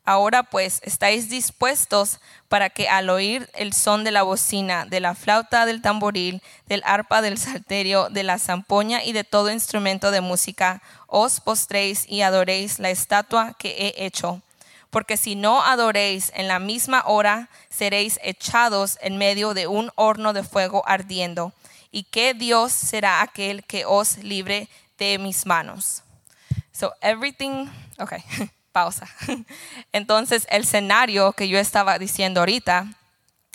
Ahora 0.07 0.43
pues, 0.43 0.79
¿estáis 0.83 1.27
dispuestos 1.27 2.19
para 2.47 2.69
que 2.69 2.87
al 2.87 3.09
oír 3.09 3.49
el 3.53 3.73
son 3.73 4.05
de 4.05 4.11
la 4.11 4.23
bocina, 4.23 4.85
de 4.85 5.01
la 5.01 5.15
flauta, 5.15 5.65
del 5.65 5.81
tamboril, 5.81 6.41
del 6.65 6.81
arpa, 6.85 7.21
del 7.21 7.37
salterio, 7.37 8.07
de 8.07 8.23
la 8.23 8.39
zampoña 8.39 9.03
y 9.03 9.11
de 9.11 9.25
todo 9.25 9.51
instrumento 9.51 10.09
de 10.11 10.21
música, 10.21 10.81
os 11.07 11.41
postréis 11.41 12.07
y 12.07 12.21
adoréis 12.21 12.79
la 12.79 12.89
estatua 12.89 13.53
que 13.59 13.71
he 13.71 14.05
hecho? 14.05 14.41
Porque 14.91 15.17
si 15.17 15.35
no 15.35 15.61
adoréis 15.61 16.31
en 16.35 16.47
la 16.47 16.59
misma 16.59 17.03
hora, 17.05 17.49
seréis 17.69 18.17
echados 18.23 18.97
en 19.01 19.17
medio 19.17 19.53
de 19.53 19.67
un 19.67 19.91
horno 19.95 20.31
de 20.31 20.43
fuego 20.43 20.83
ardiendo. 20.87 21.51
¿Y 21.91 22.03
qué 22.03 22.33
Dios 22.33 22.71
será 22.71 23.21
aquel 23.21 23.65
que 23.65 23.83
os 23.85 24.19
libre 24.19 24.69
de 24.97 25.17
mis 25.17 25.45
manos? 25.45 26.01
So 26.71 26.93
everything, 27.01 27.67
okay. 27.99 28.23
pausa. 28.77 29.07
Entonces, 29.91 30.45
el 30.51 30.61
escenario 30.61 31.33
que 31.33 31.47
yo 31.47 31.57
estaba 31.57 31.97
diciendo 31.97 32.41
ahorita, 32.41 32.85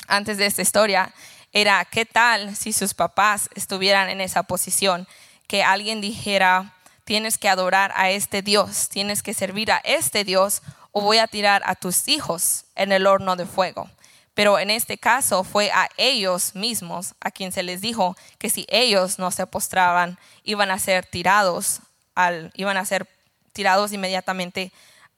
antes 0.09 0.37
de 0.37 0.47
esta 0.47 0.63
historia, 0.63 1.15
era 1.53 1.85
qué 1.85 2.05
tal 2.05 2.57
si 2.57 2.73
sus 2.73 2.93
papás 2.93 3.49
estuvieran 3.55 4.09
en 4.09 4.21
esa 4.21 4.43
posición, 4.43 5.07
que 5.47 5.63
alguien 5.63 6.01
dijera, 6.01 6.75
tienes 7.05 7.39
que 7.39 7.49
adorar 7.49 7.93
a 7.95 8.11
este 8.11 8.43
Dios, 8.43 8.89
tienes 8.89 9.23
que 9.23 9.33
servir 9.33 9.71
a 9.71 9.81
este 9.85 10.25
Dios 10.25 10.61
o 10.91 11.01
voy 11.03 11.19
a 11.19 11.29
tirar 11.29 11.63
a 11.67 11.77
tus 11.77 12.09
hijos 12.09 12.65
en 12.75 12.91
el 12.91 13.07
horno 13.07 13.37
de 13.37 13.47
fuego. 13.47 13.89
Pero 14.35 14.59
en 14.59 14.71
este 14.71 14.99
caso 14.99 15.45
fue 15.45 15.71
a 15.71 15.89
ellos 15.99 16.57
mismos 16.57 17.15
a 17.21 17.31
quien 17.31 17.53
se 17.53 17.63
les 17.63 17.81
dijo 17.81 18.17
que 18.39 18.51
si 18.51 18.67
ellos 18.69 19.21
no 19.21 19.31
se 19.31 19.47
postraban, 19.47 20.19
iban 20.43 20.73
a 20.73 20.81
ser 20.81 21.07
tirados, 21.07 21.81
al, 22.17 22.51
iban 22.57 22.77
a 22.77 22.85
ser 22.85 23.07
tirados 23.53 23.93
inmediatamente 23.93 24.73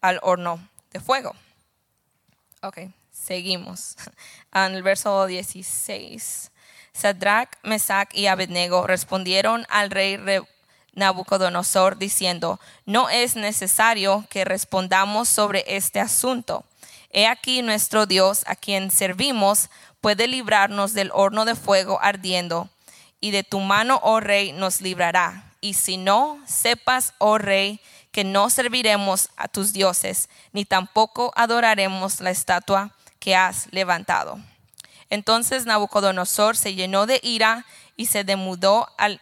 al 0.05 0.21
horno 0.23 0.61
de 0.93 1.01
fuego. 1.01 1.35
Ok, 2.61 2.79
seguimos. 3.11 3.97
En 4.53 4.75
el 4.75 4.83
verso 4.83 5.27
16. 5.27 6.53
Sadrach, 6.93 7.49
Mesach 7.65 8.15
y 8.15 8.27
Abednego 8.27 8.87
respondieron 8.87 9.67
al 9.69 9.91
rey 9.91 10.17
Nabucodonosor 10.93 11.99
diciendo, 11.99 12.61
no 12.87 13.09
es 13.09 13.35
necesario 13.35 14.25
que 14.31 14.45
respondamos 14.45 15.29
sobre 15.29 15.65
este 15.67 15.99
asunto. 15.99 16.65
He 17.11 17.27
aquí 17.27 17.63
nuestro 17.63 18.07
Dios 18.07 18.45
a 18.47 18.55
quien 18.55 18.93
servimos 18.93 19.71
puede 20.01 20.29
librarnos 20.29 20.93
del 20.93 21.11
horno 21.13 21.47
de 21.47 21.57
fuego 21.57 21.99
ardiendo, 22.01 22.69
y 23.21 23.31
de 23.31 23.43
tu 23.43 23.59
mano, 23.59 24.01
oh 24.03 24.21
rey, 24.21 24.53
nos 24.53 24.83
librará. 24.83 25.51
Y 25.63 25.73
si 25.75 25.97
no, 25.97 26.39
sepas, 26.47 27.15
oh 27.17 27.39
rey, 27.39 27.81
que 28.15 28.23
no 28.23 28.49
serviremos 28.49 29.29
a 29.37 29.49
tus 29.49 29.73
dioses, 29.73 30.29
ni 30.53 30.65
tampoco 30.65 31.33
adoraremos 31.35 32.21
la 32.21 32.31
estatua 32.31 32.93
que 33.19 33.35
has 33.35 33.67
levantado. 33.73 34.39
Entonces 35.11 35.67
Nabucodonosor 35.67 36.57
se 36.57 36.75
llenó 36.75 37.07
de 37.07 37.19
ira 37.25 37.67
y 37.97 38.07
se 38.07 38.23
demudó 38.23 38.89
al, 38.99 39.21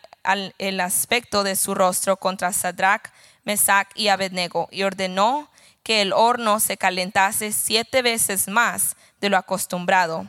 el 0.59 0.79
aspecto 0.79 1.43
de 1.43 1.57
su 1.57 1.75
rostro 1.75 2.19
contra 2.19 2.53
Sadrach, 2.53 3.11
Mesach 3.45 3.89
y 3.95 4.09
Abednego 4.09 4.69
y 4.71 4.83
ordenó 4.83 5.49
que 5.83 6.03
el 6.03 6.13
horno 6.13 6.61
se 6.61 6.77
calentase 6.77 7.53
siete 7.53 8.03
veces 8.03 8.47
más 8.47 8.97
de 9.23 9.31
lo 9.31 9.39
acostumbrado 9.39 10.27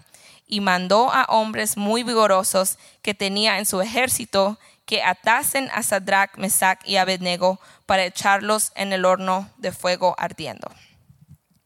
y 0.47 0.61
mandó 0.61 1.11
a 1.11 1.25
hombres 1.25 1.75
muy 1.75 2.03
vigorosos 2.03 2.77
que 3.01 3.13
tenía 3.13 3.59
en 3.59 3.65
su 3.65 3.81
ejército 3.81 4.57
que 4.85 5.03
atasen 5.03 5.69
a 5.73 5.83
Sadrach, 5.83 6.37
Mesach 6.37 6.79
y 6.85 6.97
Abednego 6.97 7.59
para 7.85 8.03
echarlos 8.03 8.71
en 8.75 8.93
el 8.93 9.05
horno 9.05 9.49
de 9.57 9.71
fuego 9.71 10.15
ardiendo. 10.17 10.69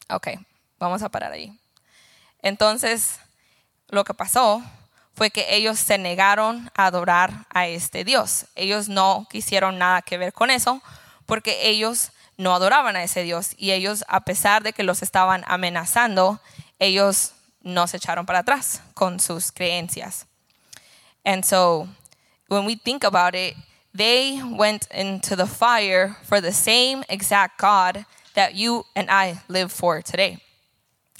Ok, 0.10 0.30
vamos 0.80 1.02
a 1.02 1.10
parar 1.10 1.32
ahí. 1.32 1.58
Entonces, 2.42 3.20
lo 3.90 4.04
que 4.04 4.14
pasó 4.14 4.62
fue 5.16 5.32
que 5.32 5.56
ellos 5.56 5.80
se 5.80 5.98
negaron 5.98 6.72
a 6.76 6.86
adorar 6.86 7.48
a 7.50 7.68
este 7.68 8.04
Dios. 8.04 8.46
Ellos 8.56 8.88
no 8.88 9.28
quisieron 9.30 9.80
nada 9.80 10.04
que 10.04 10.18
ver 10.18 10.32
con 10.32 10.52
eso 10.52 10.82
porque 11.26 11.68
ellos 11.68 12.12
no 12.38 12.54
adoraban 12.54 12.96
a 12.96 13.04
ese 13.04 13.24
Dios 13.24 13.52
y 13.58 13.72
ellos, 13.72 14.06
a 14.08 14.22
pesar 14.22 14.62
de 14.62 14.74
que 14.74 14.84
los 14.84 15.02
estaban 15.02 15.44
amenazando, 15.48 16.40
ellos 16.78 17.34
no 17.62 17.88
se 17.88 17.98
echaron 17.98 18.26
para 18.28 18.40
atrás 18.40 18.82
con 18.94 19.20
sus 19.20 19.52
creencias. 19.52 20.28
And 21.26 21.44
so, 21.44 21.88
when 22.48 22.66
we 22.66 22.76
think 22.76 23.04
about 23.04 23.36
it, 23.36 23.56
they 23.94 24.42
went 24.44 24.88
into 24.92 25.36
the 25.36 25.48
fire 25.48 26.18
for 26.24 26.40
the 26.42 26.52
same 26.52 27.04
exact 27.10 27.60
God 27.60 28.06
that 28.36 28.56
you 28.56 28.86
and 28.96 29.10
I 29.10 29.42
live 29.48 29.72
for 29.72 30.02
today. 30.02 30.38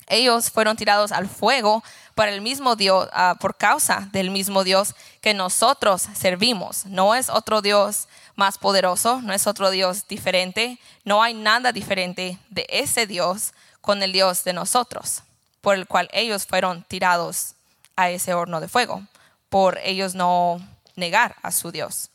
Ellos 0.10 0.50
fueron 0.50 0.78
tirados 0.78 1.12
al 1.12 1.28
fuego 1.28 1.84
para 2.16 2.32
el 2.32 2.40
mismo 2.40 2.78
Dios, 2.78 3.10
uh, 3.14 3.36
por 3.40 3.58
causa 3.58 4.10
del 4.14 4.30
mismo 4.32 4.64
Dios 4.64 4.94
que 5.22 5.34
nosotros 5.34 6.08
servimos. 6.14 6.86
No 6.86 7.14
es 7.14 7.30
otro 7.30 7.62
Dios 7.62 8.08
más 8.36 8.58
poderoso, 8.58 9.22
no 9.22 9.34
es 9.34 9.48
otro 9.48 9.70
Dios 9.70 10.08
diferente, 10.08 10.80
no 11.04 11.22
hay 11.22 11.34
nada 11.34 11.74
diferente 11.74 12.38
de 12.50 12.66
ese 12.70 13.06
Dios 13.06 13.54
con 13.82 14.02
el 14.02 14.14
Dios 14.14 14.46
de 14.46 14.54
nosotros, 14.54 15.24
por 15.60 15.76
el 15.76 15.88
cual 15.88 16.08
ellos 16.14 16.46
fueron 16.46 16.84
tirados 16.84 17.56
a 17.98 18.10
ese 18.10 18.34
horno 18.34 18.62
de 18.62 18.70
fuego, 18.70 19.04
por 19.50 19.78
ellos 19.84 20.16
no 20.16 20.62
negar 20.98 21.36
a 21.44 21.52
su 21.52 21.72
Dios. 21.72 22.10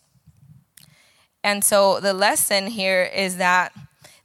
And 1.42 1.64
so 1.64 2.00
the 2.00 2.12
lesson 2.12 2.68
here 2.68 3.02
is 3.02 3.36
that 3.36 3.72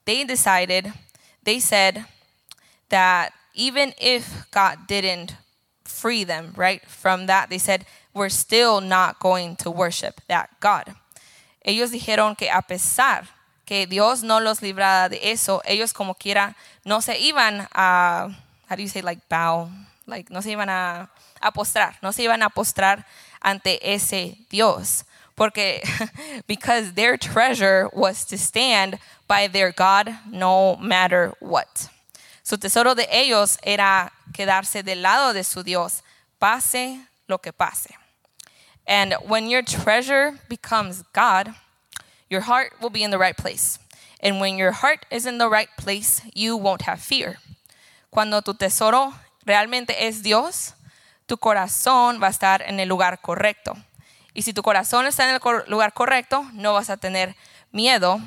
they 0.06 0.24
decided, 0.24 0.94
they 1.44 1.60
said 1.60 2.06
that 2.90 3.34
even 3.54 3.94
if 4.00 4.50
God 4.52 4.88
didn't 4.88 5.36
free 5.84 6.24
them, 6.24 6.54
right, 6.56 6.86
from 6.88 7.26
that, 7.26 7.50
they 7.50 7.58
said, 7.58 7.86
we're 8.14 8.30
still 8.30 8.82
not 8.82 9.20
going 9.20 9.56
to 9.58 9.72
worship 9.72 10.22
that 10.28 10.50
God. 10.60 10.94
Ellos 11.66 11.92
dijeron 11.92 12.38
que 12.38 12.50
a 12.50 12.62
pesar 12.62 13.28
que 13.66 13.86
Dios 13.86 14.24
no 14.24 14.40
los 14.40 14.62
librara 14.62 15.10
de 15.10 15.32
eso, 15.32 15.62
ellos 15.66 15.92
como 15.94 16.14
quiera 16.14 16.56
no 16.86 17.02
se 17.02 17.16
iban 17.16 17.68
a, 17.74 18.30
how 18.68 18.76
do 18.76 18.82
you 18.82 18.88
say, 18.88 19.02
like 19.02 19.28
bow, 19.28 19.70
like 20.06 20.30
no 20.32 20.40
se 20.40 20.52
iban 20.56 20.70
a, 20.70 21.10
a 21.42 21.52
postrar, 21.52 21.96
no 22.02 22.12
se 22.12 22.24
iban 22.24 22.42
a 22.44 22.50
postrar 22.50 23.06
ante 23.42 23.80
ese 23.82 24.38
Dios. 24.50 25.04
Porque, 25.36 25.84
because 26.48 26.94
their 26.94 27.18
treasure 27.18 27.90
was 27.94 28.26
to 28.26 28.38
stand 28.38 28.98
by 29.28 29.48
their 29.48 29.72
God 29.72 30.16
no 30.32 30.76
matter 30.78 31.34
what. 31.40 31.90
Su 32.44 32.58
tesoro 32.58 32.96
de 32.96 33.06
ellos 33.12 33.58
era 33.62 34.12
quedarse 34.34 34.84
del 34.84 35.02
lado 35.02 35.34
de 35.34 35.44
su 35.44 35.64
Dios, 35.64 36.02
pase 36.40 37.00
lo 37.28 37.38
que 37.38 37.52
pase. 37.52 37.92
And 38.88 39.14
when 39.28 39.50
your 39.50 39.62
treasure 39.62 40.40
becomes 40.48 41.04
God, 41.12 41.54
your 42.30 42.42
heart 42.42 42.74
will 42.82 42.90
be 42.90 43.04
in 43.04 43.12
the 43.12 43.18
right 43.18 43.36
place. 43.36 43.80
And 44.22 44.40
when 44.40 44.58
your 44.58 44.72
heart 44.72 45.06
is 45.12 45.26
in 45.26 45.38
the 45.38 45.50
right 45.50 45.70
place, 45.78 46.22
you 46.34 46.56
won't 46.56 46.84
have 46.84 47.02
fear. 47.02 47.38
Cuando 48.10 48.42
tu 48.42 48.54
tesoro 48.54 49.14
realmente 49.46 49.94
es 50.00 50.22
Dios, 50.22 50.74
tu 51.28 51.38
corazón 51.38 52.20
va 52.22 52.28
a 52.28 52.32
estar 52.32 52.64
en 52.64 52.80
el 52.80 52.90
lugar 52.90 53.22
correcto. 53.22 53.76
Y 54.34 54.42
si 54.42 54.54
tu 54.54 54.64
corazón 54.64 55.06
está 55.06 55.30
en 55.30 55.36
el 55.36 55.42
lugar 55.68 55.94
correcto, 55.94 56.46
no 56.54 56.74
vas 56.74 56.90
a 56.90 56.98
tener 56.98 57.36
miedo 57.72 58.22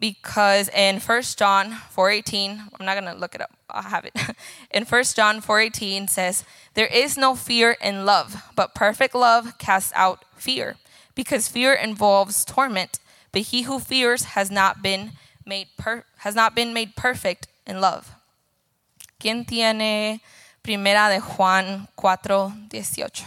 because 0.00 0.70
in 0.74 0.98
1 1.00 1.36
John 1.36 1.78
4:18, 1.94 2.70
I'm 2.78 2.86
not 2.86 2.94
going 2.94 3.12
to 3.12 3.18
look 3.18 3.34
it 3.34 3.42
up. 3.42 3.50
I'll 3.68 3.82
have 3.82 4.04
it. 4.06 4.14
In 4.70 4.84
1 4.84 5.04
John 5.14 5.42
4:18 5.42 6.08
says, 6.08 6.44
"There 6.74 6.86
is 6.86 7.16
no 7.16 7.36
fear 7.36 7.76
in 7.80 8.06
love, 8.06 8.42
but 8.56 8.74
perfect 8.74 9.14
love 9.14 9.58
casts 9.58 9.92
out 9.94 10.24
fear, 10.34 10.76
because 11.14 11.48
fear 11.48 11.74
involves 11.74 12.44
torment, 12.44 12.98
but 13.30 13.52
he 13.52 13.62
who 13.62 13.78
fears 13.78 14.34
has 14.34 14.50
not 14.50 14.82
been 14.82 15.12
made 15.44 15.68
has 16.18 16.34
not 16.34 16.54
been 16.54 16.72
made 16.72 16.96
perfect 16.96 17.46
in 17.66 17.80
love." 17.80 18.14
¿Quién 19.20 19.46
tiene 19.46 20.20
Primera 20.62 21.08
de 21.08 21.20
Juan 21.20 21.88
4:18? 21.96 23.26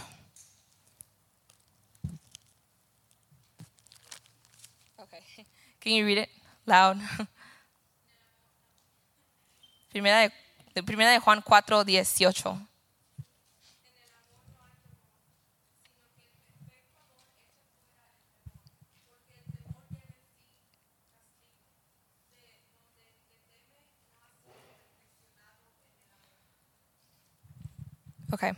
Okay. 4.98 5.20
Can 5.80 5.92
you 5.92 6.06
read 6.06 6.18
it? 6.18 6.28
loud. 6.66 6.98
Primera 9.90 10.32
de, 10.74 10.82
primera 10.82 11.12
de 11.12 11.20
Juan 11.20 11.40
4, 11.40 11.84
18. 11.84 12.68
Okay. 28.34 28.52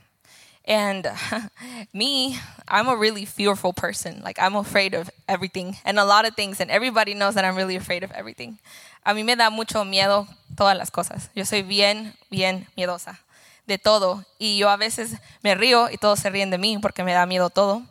And 0.65 1.07
me, 1.93 2.39
I'm 2.67 2.89
a 2.89 2.97
really 2.97 3.25
fearful 3.25 3.73
person. 3.73 4.23
Like, 4.25 4.39
I'm 4.41 4.57
afraid 4.57 4.95
of 4.95 5.11
everything 5.29 5.77
and 5.85 5.99
a 5.99 6.05
lot 6.05 6.27
of 6.27 6.35
things. 6.35 6.61
And 6.61 6.71
everybody 6.71 7.15
knows 7.15 7.35
that 7.35 7.45
I'm 7.45 7.57
really 7.57 7.77
afraid 7.77 8.03
of 8.03 8.11
everything. 8.13 8.59
A 9.05 9.15
mí 9.15 9.25
me 9.25 9.37
da 9.37 9.51
mucho 9.51 9.85
miedo 9.85 10.27
todas 10.57 10.77
las 10.77 10.91
cosas. 10.91 11.29
Yo 11.35 11.45
soy 11.45 11.63
bien, 11.63 12.15
bien 12.31 12.67
miedosa 12.77 13.19
de 13.67 13.79
todo. 13.79 14.25
Y 14.39 14.57
yo 14.57 14.71
a 14.71 14.77
veces 14.77 15.17
me 15.43 15.55
río 15.55 15.91
y 15.91 15.99
todos 15.99 16.21
se 16.21 16.31
ríen 16.31 16.51
de 16.51 16.59
mí 16.59 16.79
porque 16.79 17.05
me 17.05 17.13
da 17.13 17.27
miedo 17.27 17.51
todo. 17.51 17.83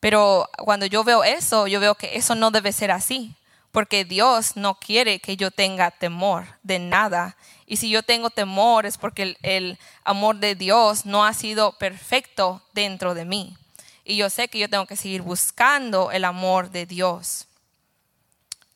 Pero 0.00 0.48
cuando 0.58 0.86
yo 0.86 1.04
veo 1.04 1.24
eso, 1.24 1.66
yo 1.66 1.80
veo 1.80 1.96
que 1.96 2.16
eso 2.16 2.34
no 2.34 2.50
debe 2.50 2.72
ser 2.72 2.90
así. 2.92 3.34
Porque 3.72 4.04
Dios 4.04 4.56
no 4.56 4.74
quiere 4.74 5.18
que 5.18 5.36
yo 5.36 5.50
tenga 5.50 5.90
temor 5.90 6.46
de 6.62 6.78
nada 6.78 7.36
y 7.72 7.76
si 7.76 7.88
yo 7.88 8.02
tengo 8.02 8.28
temor 8.28 8.84
es 8.84 8.98
porque 8.98 9.34
el, 9.40 9.78
amor 10.04 10.36
de 10.36 10.54
Dios 10.54 11.06
no 11.06 11.24
ha 11.24 11.32
sido 11.32 11.72
perfecto 11.78 12.60
dentro 12.74 13.14
de 13.14 13.24
mí. 13.24 13.56
Y 14.04 14.18
yo 14.18 14.28
sé 14.28 14.48
que 14.48 14.58
yo 14.58 14.68
tengo 14.68 14.84
que 14.84 14.94
seguir 14.94 15.22
buscando 15.22 16.10
el 16.10 16.26
amor 16.26 16.70
de 16.70 16.84
Dios. 16.84 17.46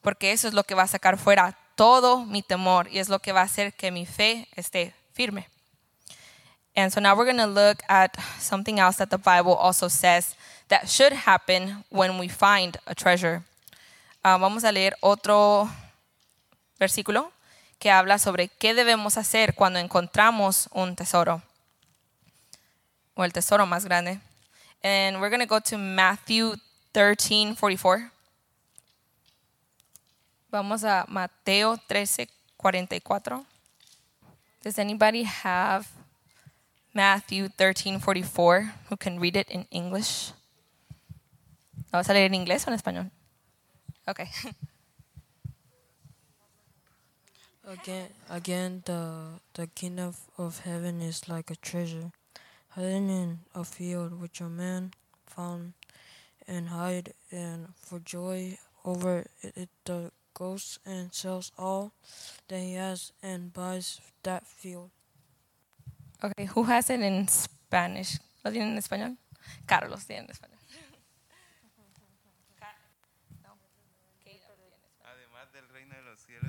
Porque 0.01 0.33
eso 0.33 0.49
es 0.49 0.55
lo 0.55 0.65
que 0.65 0.75
va 0.75 0.85
a 0.85 0.89
sacar 0.89 1.19
fuera 1.19 1.59
todo 1.75 2.25
mi 2.25 2.41
temor 2.41 2.89
y 2.91 2.99
es 2.99 3.11
lo 3.11 3.19
que 3.19 3.33
va 3.33 3.43
a 3.43 3.45
hacer 3.45 3.75
que 3.75 3.91
mi 3.91 4.07
fe 4.07 4.49
esté 4.57 4.95
firme. 5.13 5.47
And 6.75 6.91
so 6.91 6.99
now 6.99 7.15
we're 7.15 7.31
going 7.31 7.37
to 7.37 7.47
look 7.47 7.83
at 7.89 8.17
something 8.39 8.79
else 8.79 8.97
that 8.97 9.11
the 9.11 9.19
Bible 9.19 9.55
also 9.55 9.89
says 9.89 10.37
that 10.69 10.89
should 10.89 11.13
happen 11.13 11.85
when 11.91 12.19
we 12.19 12.29
find 12.29 12.79
a 12.87 12.95
treasure. 12.95 13.43
Ah, 14.29 14.39
vamos 14.39 14.65
a 14.65 14.73
leer 14.73 14.97
otro 15.03 15.71
versículo 16.81 17.31
que 17.79 17.93
habla 17.93 18.19
sobre 18.19 18.49
qué 18.49 18.75
debemos 18.75 19.19
hacer 19.19 19.55
cuando 19.55 19.79
encontramos 19.79 20.69
un 20.73 20.97
tesoro. 20.97 21.45
o 23.15 23.23
el 23.23 23.33
tesoro 23.33 23.67
más 23.67 23.85
grande. 23.85 24.19
And 24.83 25.21
we're 25.21 25.31
going 25.31 25.39
to 25.39 25.47
go 25.47 25.61
to 25.61 25.79
Matthew 25.79 26.57
13, 26.91 27.55
44. 27.55 28.11
Vamos 30.51 30.83
a 30.83 31.05
Mateo 31.07 31.77
13, 31.87 32.29
44. 32.57 33.45
Does 34.65 34.77
anybody 34.81 35.23
have 35.23 35.87
Matthew 36.93 37.49
13, 37.49 38.01
44 38.01 38.73
who 38.91 38.97
can 38.97 39.21
read 39.21 39.37
it 39.37 39.49
in 39.53 39.69
English? 39.71 40.33
¿Lo 41.93 42.01
vas 42.01 42.11
a 42.11 42.13
leer 42.13 42.27
en 42.27 42.35
inglés 42.35 42.67
o 42.67 42.71
en 42.71 42.75
español? 42.75 43.16
Okay. 44.09 44.29
Again, 47.69 48.09
again, 48.31 48.83
the 48.87 49.41
the 49.55 49.67
kingdom 49.67 50.15
of, 50.15 50.21
of 50.39 50.61
heaven 50.61 51.03
is 51.03 51.29
like 51.29 51.51
a 51.51 51.57
treasure 51.57 52.13
hidden 52.77 53.11
in 53.11 53.39
a 53.57 53.65
field 53.65 54.21
which 54.21 54.41
a 54.41 54.49
man 54.49 54.93
found 55.27 55.73
and 56.47 56.69
hide, 56.69 57.13
and 57.33 57.75
for 57.75 57.99
joy 57.99 58.57
over 58.85 59.27
it, 59.43 59.57
it 59.57 59.69
the 59.85 60.13
goes 60.33 60.79
and 60.85 61.13
sells 61.13 61.51
all 61.59 61.93
that 62.49 62.61
he 62.61 62.75
has 62.75 63.13
and 63.23 63.53
buys 63.53 64.01
that 64.23 64.47
field. 64.47 64.91
Okay, 66.23 66.45
who 66.45 66.63
has 66.65 66.91
it 66.91 67.01
in 67.01 67.27
Spanish? 67.27 68.21
¿Lo 68.45 68.53
tienen 68.53 68.73
en 68.73 68.79
español? 68.79 69.17
Carlos 69.67 70.05
tiene 70.07 70.25
en 70.25 70.31
español. 70.31 70.56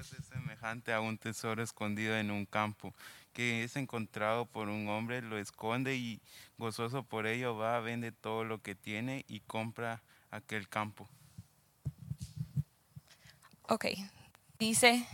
Cielos 0.03 0.13
es 0.19 0.27
semejante 0.27 0.93
a 0.93 1.01
un 1.01 1.17
tesoro 1.17 1.63
escondido 1.63 2.15
en 2.15 2.29
un 2.29 2.45
campo, 2.45 2.93
que 3.33 3.63
es 3.63 3.75
encontrado 3.75 4.45
por 4.45 4.69
un 4.69 4.87
hombre, 4.89 5.21
lo 5.21 5.37
esconde 5.37 5.95
y 5.95 6.19
gozoso 6.57 7.03
por 7.03 7.25
ello 7.25 7.55
va, 7.55 7.79
vende 7.79 8.11
todo 8.11 8.43
lo 8.43 8.61
que 8.61 8.75
tiene 8.75 9.25
y 9.27 9.39
compra 9.41 10.01
aquel 10.29 10.67
campo. 10.69 11.07
Ok, 13.63 13.85
dice 14.59 15.05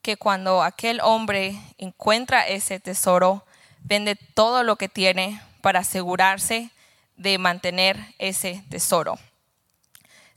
que 0.00 0.16
cuando 0.16 0.62
aquel 0.62 1.00
hombre 1.00 1.58
encuentra 1.78 2.46
ese 2.46 2.78
tesoro, 2.80 3.44
vende 3.80 4.16
todo 4.16 4.62
lo 4.62 4.76
que 4.76 4.88
tiene 4.88 5.40
para 5.60 5.80
asegurarse 5.80 6.70
de 7.16 7.38
mantener 7.38 7.98
ese 8.18 8.64
tesoro. 8.70 9.18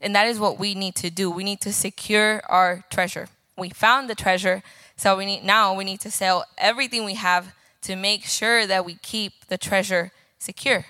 And 0.02 0.16
that 0.16 0.28
is 0.28 0.40
what 0.40 0.60
we 0.60 0.76
need 0.76 0.96
to 0.96 1.10
do. 1.10 1.32
We 1.32 1.44
need 1.44 1.60
to 1.62 1.74
secure 1.74 2.42
our 2.50 2.84
treasure. 2.90 3.30
We 3.58 3.70
found 3.70 4.10
the 4.10 4.16
treasure, 4.16 4.62
so 4.96 5.18
we 5.18 5.26
need 5.26 5.44
now 5.44 5.74
we 5.74 5.84
need 5.84 6.00
to 6.02 6.12
sell 6.12 6.46
everything 6.58 7.06
we 7.06 7.16
have 7.16 7.54
to 7.82 7.96
make 7.96 8.26
sure 8.26 8.68
that 8.68 8.86
we 8.86 8.96
keep 8.96 9.48
the 9.48 9.58
treasure 9.58 10.12
secure. 10.38 10.86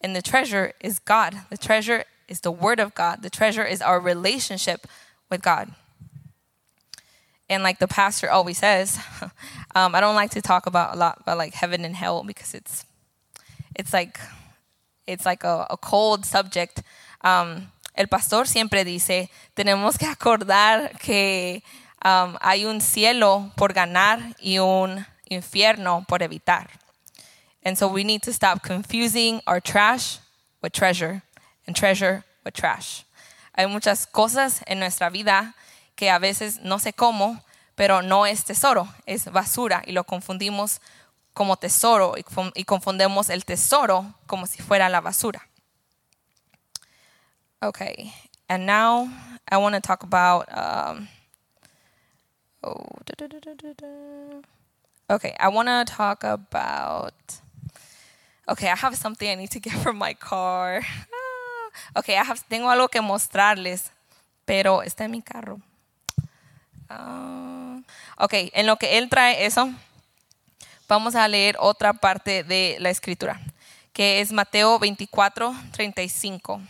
And 0.00 0.14
the 0.14 0.22
treasure 0.22 0.72
is 0.80 0.98
God. 0.98 1.42
The 1.50 1.56
treasure 1.56 2.04
is 2.28 2.40
the 2.40 2.52
word 2.52 2.80
of 2.80 2.94
God. 2.94 3.22
The 3.22 3.30
treasure 3.30 3.64
is 3.64 3.82
our 3.82 4.00
relationship 4.00 4.86
with 5.30 5.42
God. 5.42 5.74
And 7.50 7.62
like 7.62 7.78
the 7.78 7.88
pastor 7.88 8.30
always 8.30 8.58
says, 8.58 8.98
um, 9.74 9.94
I 9.94 10.00
don't 10.00 10.14
like 10.14 10.30
to 10.32 10.42
talk 10.42 10.66
about 10.66 10.94
a 10.94 10.98
lot 10.98 11.18
about 11.20 11.38
like 11.38 11.54
heaven 11.54 11.84
and 11.84 11.96
hell 11.96 12.22
because 12.22 12.54
it's 12.54 12.84
it's 13.74 13.92
like 13.92 14.20
it's 15.06 15.24
like 15.24 15.44
a, 15.44 15.66
a 15.70 15.76
cold 15.76 16.26
subject. 16.26 16.82
Um, 17.22 17.72
el 17.94 18.06
pastor 18.06 18.44
siempre 18.44 18.84
dice, 18.84 19.30
tenemos 19.56 19.98
que 19.98 20.06
acordar 20.06 20.98
que 21.00 21.62
um, 22.04 22.36
hay 22.40 22.64
un 22.64 22.80
cielo 22.80 23.50
por 23.56 23.72
ganar 23.72 24.34
y 24.40 24.58
un 24.58 25.06
infierno 25.28 26.04
por 26.06 26.22
evitar. 26.22 26.68
And 27.64 27.76
so 27.76 27.88
we 27.88 28.04
need 28.04 28.22
to 28.22 28.32
stop 28.32 28.62
confusing 28.62 29.40
our 29.46 29.60
trash 29.60 30.18
with 30.62 30.72
treasure 30.72 31.22
and 31.66 31.76
treasure 31.76 32.24
with 32.44 32.54
trash. 32.54 33.04
Hay 33.56 33.66
muchas 33.66 34.06
cosas 34.06 34.62
en 34.66 34.78
nuestra 34.78 35.10
vida 35.10 35.54
que 35.96 36.10
a 36.10 36.18
veces 36.18 36.60
no 36.62 36.78
sé 36.78 36.92
cómo, 36.92 37.42
pero 37.74 38.00
no 38.00 38.24
es 38.24 38.44
tesoro, 38.44 38.88
es 39.06 39.24
basura 39.26 39.82
y 39.86 39.92
lo 39.92 40.04
confundimos 40.04 40.80
como 41.34 41.56
tesoro 41.56 42.14
y 42.16 42.22
confun- 42.22 42.52
y 42.54 42.64
confundemos 42.64 43.28
el 43.30 43.44
tesoro 43.44 44.14
como 44.26 44.46
si 44.46 44.62
fuera 44.62 44.88
la 44.88 45.00
basura. 45.00 45.46
Okay, 47.60 48.12
and 48.48 48.66
now 48.66 49.08
I 49.50 49.56
want 49.56 49.74
to 49.74 49.80
talk 49.80 50.04
about. 50.04 50.46
Um, 50.50 51.08
oh. 52.62 52.84
Okay, 55.10 55.34
I 55.40 55.48
want 55.48 55.68
to 55.68 55.84
talk 55.86 56.24
about. 56.24 57.14
Okay, 58.48 58.68
I 58.68 58.76
have 58.76 58.96
something 58.96 59.28
I 59.28 59.34
need 59.34 59.50
to 59.50 59.60
get 59.66 59.74
from 59.74 59.98
my 59.98 60.14
car. 60.14 60.80
Ah, 60.84 61.28
Okay, 61.94 62.14
I 62.14 62.24
have, 62.24 62.40
tengo 62.48 62.70
algo 62.70 62.88
que 62.88 63.00
mostrarles, 63.00 63.92
pero 64.44 64.82
está 64.82 65.04
en 65.04 65.12
mi 65.12 65.22
carro. 65.22 65.60
Ah, 66.88 67.80
ok, 68.18 68.34
en 68.52 68.66
lo 68.66 68.76
que 68.76 68.98
él 68.98 69.08
trae 69.08 69.44
eso, 69.44 69.70
vamos 70.88 71.14
a 71.14 71.28
leer 71.28 71.56
otra 71.60 71.92
parte 71.92 72.42
de 72.42 72.76
la 72.80 72.90
escritura, 72.90 73.40
que 73.92 74.20
es 74.20 74.32
Mateo 74.32 74.78
24, 74.78 75.54
35. 75.72 76.60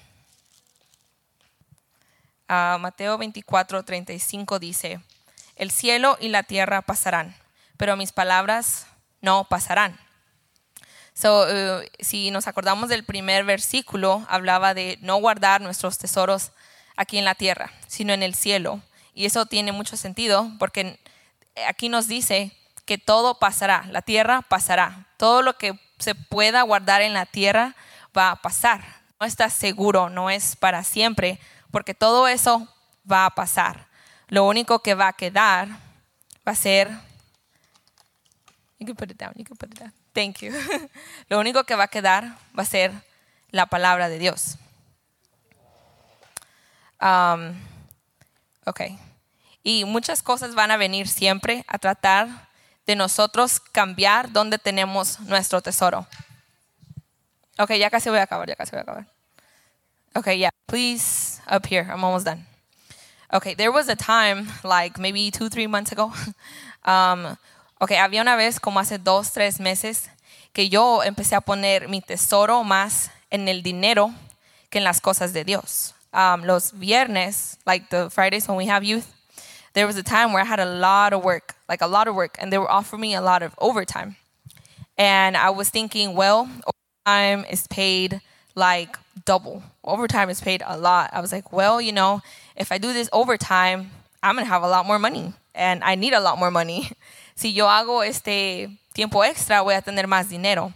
Ah, 2.48 2.78
Mateo 2.80 3.18
24, 3.18 3.84
35 3.84 4.58
dice, 4.58 5.00
el 5.58 5.70
cielo 5.70 6.16
y 6.20 6.28
la 6.28 6.44
tierra 6.44 6.82
pasarán, 6.82 7.36
pero 7.76 7.96
mis 7.96 8.12
palabras 8.12 8.86
no 9.20 9.44
pasarán. 9.44 9.98
So, 11.12 11.42
uh, 11.42 11.82
si 11.98 12.30
nos 12.30 12.46
acordamos 12.46 12.88
del 12.88 13.04
primer 13.04 13.44
versículo, 13.44 14.24
hablaba 14.28 14.72
de 14.72 14.98
no 15.02 15.16
guardar 15.16 15.60
nuestros 15.60 15.98
tesoros 15.98 16.52
aquí 16.96 17.18
en 17.18 17.24
la 17.24 17.34
tierra, 17.34 17.72
sino 17.88 18.12
en 18.12 18.22
el 18.22 18.36
cielo. 18.36 18.80
Y 19.14 19.26
eso 19.26 19.46
tiene 19.46 19.72
mucho 19.72 19.96
sentido 19.96 20.48
porque 20.60 21.00
aquí 21.66 21.88
nos 21.88 22.06
dice 22.06 22.52
que 22.84 22.98
todo 22.98 23.40
pasará, 23.40 23.84
la 23.90 24.00
tierra 24.00 24.42
pasará. 24.42 25.08
Todo 25.16 25.42
lo 25.42 25.58
que 25.58 25.78
se 25.98 26.14
pueda 26.14 26.62
guardar 26.62 27.02
en 27.02 27.14
la 27.14 27.26
tierra 27.26 27.74
va 28.16 28.30
a 28.30 28.36
pasar. 28.36 28.84
No 29.18 29.26
está 29.26 29.50
seguro, 29.50 30.10
no 30.10 30.30
es 30.30 30.54
para 30.54 30.84
siempre, 30.84 31.40
porque 31.72 31.94
todo 31.94 32.28
eso 32.28 32.68
va 33.10 33.26
a 33.26 33.30
pasar. 33.30 33.87
Lo 34.28 34.44
único 34.44 34.80
que 34.80 34.94
va 34.94 35.08
a 35.08 35.12
quedar 35.12 35.68
va 36.46 36.52
a 36.52 36.54
ser 36.54 36.90
You 38.78 38.86
can 38.86 38.94
put 38.94 39.10
it 39.10 39.18
down. 39.18 39.32
You 39.36 39.44
can 39.44 39.56
put 39.56 39.72
it 39.72 39.78
down. 39.80 39.92
Thank 40.12 40.40
you. 40.40 40.52
Lo 41.28 41.38
único 41.40 41.64
que 41.64 41.74
va 41.74 41.84
a 41.84 41.88
quedar 41.88 42.36
va 42.56 42.62
a 42.62 42.66
ser 42.66 42.92
la 43.50 43.66
palabra 43.66 44.08
de 44.08 44.18
Dios. 44.18 44.56
Um, 47.00 47.54
ok. 48.66 48.82
Y 49.64 49.84
muchas 49.84 50.22
cosas 50.22 50.54
van 50.54 50.70
a 50.70 50.76
venir 50.76 51.08
siempre 51.08 51.64
a 51.66 51.78
tratar 51.78 52.28
de 52.86 52.94
nosotros 52.94 53.60
cambiar 53.60 54.32
donde 54.32 54.58
tenemos 54.58 55.20
nuestro 55.20 55.60
tesoro. 55.60 56.06
Ok, 57.58 57.72
ya 57.72 57.90
casi 57.90 58.08
voy 58.08 58.20
a 58.20 58.22
acabar, 58.22 58.48
ya 58.48 58.54
casi 58.54 58.70
voy 58.70 58.78
a 58.78 58.82
acabar. 58.82 59.06
Okay, 60.14 60.38
yeah, 60.38 60.50
please 60.66 61.40
up 61.50 61.66
here. 61.66 61.82
I'm 61.82 62.04
almost 62.04 62.24
done. 62.24 62.46
Okay, 63.30 63.52
there 63.54 63.70
was 63.70 63.88
a 63.88 63.96
time, 63.96 64.48
like 64.64 64.98
maybe 64.98 65.30
two, 65.30 65.48
three 65.48 65.66
months 65.66 65.92
ago. 65.92 66.12
Um, 66.84 67.36
ok, 67.82 67.90
había 67.98 68.22
una 68.22 68.34
vez, 68.36 68.58
como 68.58 68.80
hace 68.80 68.96
dos, 68.96 69.32
tres 69.32 69.60
meses, 69.60 70.08
que 70.54 70.70
yo 70.70 71.02
empecé 71.02 71.36
a 71.36 71.42
poner 71.42 71.86
mi 71.88 72.00
tesoro 72.00 72.64
más 72.64 73.10
en 73.30 73.46
el 73.46 73.62
dinero 73.62 74.14
que 74.70 74.78
en 74.78 74.84
las 74.84 75.00
cosas 75.00 75.34
de 75.34 75.44
Dios. 75.44 75.92
Um, 76.14 76.44
los 76.44 76.72
viernes, 76.72 77.58
like 77.66 77.90
the 77.90 78.08
Fridays 78.08 78.48
when 78.48 78.56
we 78.56 78.66
have 78.68 78.84
youth, 78.84 79.12
there 79.74 79.86
was 79.86 79.96
a 79.96 80.02
time 80.02 80.32
where 80.32 80.40
I 80.40 80.46
had 80.46 80.60
a 80.60 80.64
lot 80.64 81.12
of 81.12 81.22
work, 81.22 81.56
like 81.68 81.82
a 81.82 81.86
lot 81.86 82.08
of 82.08 82.14
work, 82.14 82.38
and 82.40 82.50
they 82.50 82.56
were 82.58 82.70
offering 82.70 83.02
me 83.02 83.14
a 83.14 83.20
lot 83.20 83.42
of 83.42 83.54
overtime. 83.58 84.16
And 84.96 85.36
I 85.36 85.50
was 85.50 85.68
thinking, 85.68 86.14
well, 86.14 86.48
overtime 87.06 87.44
is 87.50 87.66
paid 87.66 88.22
like 88.54 88.98
double. 89.24 89.62
Overtime 89.84 90.30
is 90.30 90.40
paid 90.40 90.62
a 90.66 90.76
lot. 90.76 91.10
I 91.12 91.20
was 91.20 91.32
like, 91.32 91.52
well, 91.52 91.80
you 91.80 91.92
know, 91.92 92.22
if 92.58 92.72
I 92.72 92.78
do 92.78 92.92
this 92.92 93.08
overtime, 93.12 93.90
I'm 94.22 94.34
going 94.34 94.44
to 94.44 94.50
have 94.50 94.62
a 94.62 94.68
lot 94.68 94.84
more 94.84 94.98
money 94.98 95.32
and 95.54 95.82
I 95.82 95.94
need 95.94 96.12
a 96.12 96.20
lot 96.20 96.38
more 96.38 96.50
money. 96.50 96.90
Si 97.38 97.52
yo 97.52 97.66
hago 97.66 98.04
este 98.04 98.68
tiempo 98.92 99.22
extra, 99.22 99.62
voy 99.62 99.74
a 99.74 99.80
tener 99.80 100.08
más 100.08 100.28
dinero. 100.28 100.72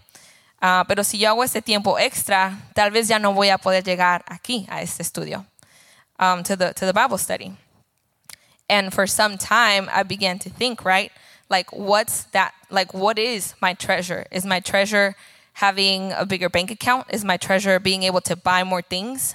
Ah, 0.61 0.85
pero 0.87 1.03
si 1.03 1.18
yo 1.18 1.31
hago 1.31 1.42
este 1.42 1.61
tiempo 1.61 1.97
extra, 1.99 2.57
tal 2.73 2.92
vez 2.92 3.09
ya 3.09 3.18
no 3.18 3.33
voy 3.33 3.49
a 3.49 3.59
poder 3.59 3.83
llegar 3.83 4.23
aquí 4.27 4.64
a 4.71 4.81
este 4.81 5.01
estudio, 5.01 5.45
um, 6.21 6.45
to 6.45 6.55
the 6.55 6.73
to 6.75 6.87
the 6.87 6.92
Bible 6.92 7.18
study. 7.18 7.57
And 8.71 8.95
for 8.95 9.09
some 9.09 9.38
time, 9.38 9.90
I 9.92 10.05
began 10.05 10.38
to 10.38 10.51
think, 10.51 10.85
right? 10.85 11.11
Like, 11.51 11.73
what's 11.73 12.27
that? 12.31 12.55
Like, 12.71 12.95
what 12.95 13.18
is 13.18 13.55
my 13.61 13.75
treasure? 13.75 14.27
Is 14.31 14.47
my 14.47 14.61
treasure 14.61 15.16
having 15.55 16.12
a 16.12 16.25
bigger 16.25 16.49
bank 16.49 16.71
account? 16.71 17.09
Is 17.11 17.25
my 17.25 17.37
treasure 17.37 17.81
being 17.81 18.05
able 18.05 18.21
to 18.21 18.37
buy 18.37 18.62
more 18.62 18.83
things? 18.83 19.35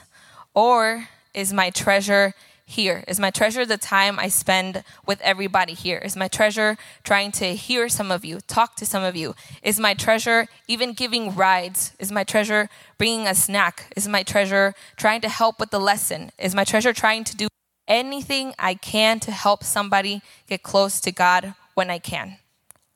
Or 0.54 1.10
is 1.38 1.54
my 1.54 1.70
treasure 1.70 2.34
here? 2.66 3.04
Is 3.08 3.20
my 3.20 3.30
treasure 3.30 3.64
the 3.64 3.78
time 3.78 4.18
I 4.18 4.28
spend 4.28 4.84
with 5.06 5.22
everybody 5.22 5.74
here? 5.74 6.00
Is 6.00 6.16
my 6.16 6.28
treasure 6.28 6.78
trying 7.04 7.32
to 7.34 7.56
hear 7.56 7.88
some 7.90 8.12
of 8.12 8.26
you, 8.26 8.40
talk 8.48 8.76
to 8.78 8.88
some 8.88 9.04
of 9.04 9.16
you? 9.16 9.36
Is 9.62 9.80
my 9.80 9.94
treasure 9.94 10.48
even 10.68 10.94
giving 10.94 11.36
rides? 11.36 11.94
Is 12.00 12.12
my 12.12 12.24
treasure 12.24 12.70
bringing 12.98 13.28
a 13.28 13.36
snack? 13.36 13.94
Is 13.96 14.08
my 14.08 14.24
treasure 14.24 14.74
trying 14.96 15.22
to 15.22 15.30
help 15.30 15.60
with 15.60 15.70
the 15.70 15.80
lesson? 15.80 16.32
Is 16.40 16.56
my 16.56 16.64
treasure 16.64 16.92
trying 16.92 17.24
to 17.26 17.38
do 17.38 17.48
anything 17.88 18.56
I 18.58 18.74
can 18.74 19.20
to 19.22 19.32
help 19.32 19.64
somebody 19.64 20.22
get 20.48 20.64
close 20.64 21.00
to 21.02 21.12
God 21.12 21.54
when 21.76 21.92
I 21.92 22.00
can 22.00 22.38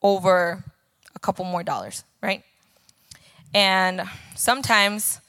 over 0.02 0.64
a 1.14 1.18
couple 1.20 1.44
more 1.44 1.62
dollars, 1.62 2.02
right? 2.20 2.42
And 3.54 4.02
sometimes 4.34 5.20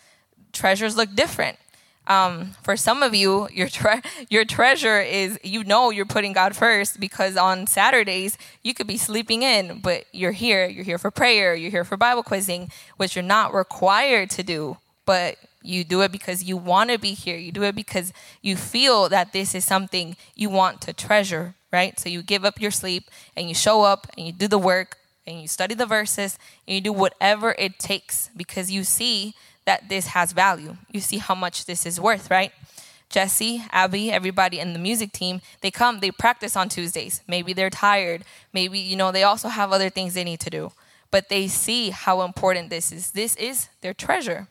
treasures 0.51 0.97
look 0.97 1.13
different. 1.15 1.59
Um, 2.05 2.51
for 2.63 2.75
some 2.75 3.01
of 3.01 3.15
you, 3.15 3.47
your 3.53 3.69
tre- 3.69 4.01
your 4.29 4.45
treasure 4.45 4.99
is 4.99 5.39
you 5.43 5.63
know 5.63 5.89
you're 5.89 6.05
putting 6.05 6.33
God 6.33 6.55
first 6.55 6.99
because 6.99 7.37
on 7.37 7.67
Saturdays 7.67 8.37
you 8.61 8.73
could 8.73 8.87
be 8.87 8.97
sleeping 8.97 9.43
in, 9.43 9.79
but 9.79 10.05
you're 10.11 10.31
here. 10.31 10.67
You're 10.67 10.83
here 10.83 10.97
for 10.97 11.11
prayer. 11.11 11.55
You're 11.55 11.71
here 11.71 11.85
for 11.85 11.97
Bible 11.97 12.23
quizzing, 12.23 12.71
which 12.97 13.15
you're 13.15 13.23
not 13.23 13.53
required 13.53 14.29
to 14.31 14.43
do, 14.43 14.77
but 15.05 15.37
you 15.63 15.83
do 15.85 16.01
it 16.01 16.11
because 16.11 16.43
you 16.43 16.57
want 16.57 16.89
to 16.89 16.99
be 16.99 17.13
here. 17.13 17.37
You 17.37 17.51
do 17.51 17.63
it 17.63 17.75
because 17.75 18.11
you 18.41 18.55
feel 18.57 19.07
that 19.09 19.31
this 19.31 19.55
is 19.55 19.63
something 19.63 20.17
you 20.35 20.49
want 20.49 20.81
to 20.81 20.93
treasure, 20.93 21.55
right? 21.71 21.97
So 21.97 22.09
you 22.09 22.21
give 22.21 22.43
up 22.43 22.59
your 22.59 22.71
sleep 22.71 23.09
and 23.35 23.47
you 23.47 23.55
show 23.55 23.83
up 23.83 24.07
and 24.17 24.27
you 24.27 24.33
do 24.33 24.47
the 24.49 24.57
work 24.57 24.97
and 25.25 25.41
you 25.41 25.47
study 25.47 25.73
the 25.73 25.85
verses 25.85 26.37
and 26.67 26.75
you 26.75 26.81
do 26.81 26.91
whatever 26.91 27.55
it 27.57 27.79
takes 27.79 28.29
because 28.35 28.71
you 28.71 28.83
see 28.83 29.35
that 29.65 29.89
this 29.89 30.07
has 30.07 30.31
value. 30.31 30.77
You 30.91 30.99
see 30.99 31.17
how 31.17 31.35
much 31.35 31.65
this 31.65 31.85
is 31.85 31.99
worth, 31.99 32.29
right? 32.29 32.51
Jesse, 33.09 33.63
Abby, 33.71 34.11
everybody 34.11 34.59
in 34.59 34.73
the 34.73 34.79
music 34.79 35.11
team, 35.11 35.41
they 35.61 35.69
come, 35.69 35.99
they 35.99 36.09
practice 36.11 36.55
on 36.55 36.67
Tuesdays. 36.67 37.21
Maybe 37.27 37.53
they're 37.53 37.69
tired. 37.69 38.23
Maybe, 38.51 38.79
you 38.79 38.95
know, 38.95 39.11
they 39.11 39.23
also 39.23 39.49
have 39.49 39.71
other 39.71 39.89
things 39.89 40.15
they 40.15 40.23
need 40.23 40.39
to 40.39 40.49
do. 40.49 40.71
But 41.11 41.29
they 41.29 41.47
see 41.47 41.91
how 41.91 42.23
important 42.23 42.71
this 42.71 42.91
is. 42.91 43.11
This 43.11 43.35
is 43.35 43.69
their 43.81 43.93
treasure 43.93 44.47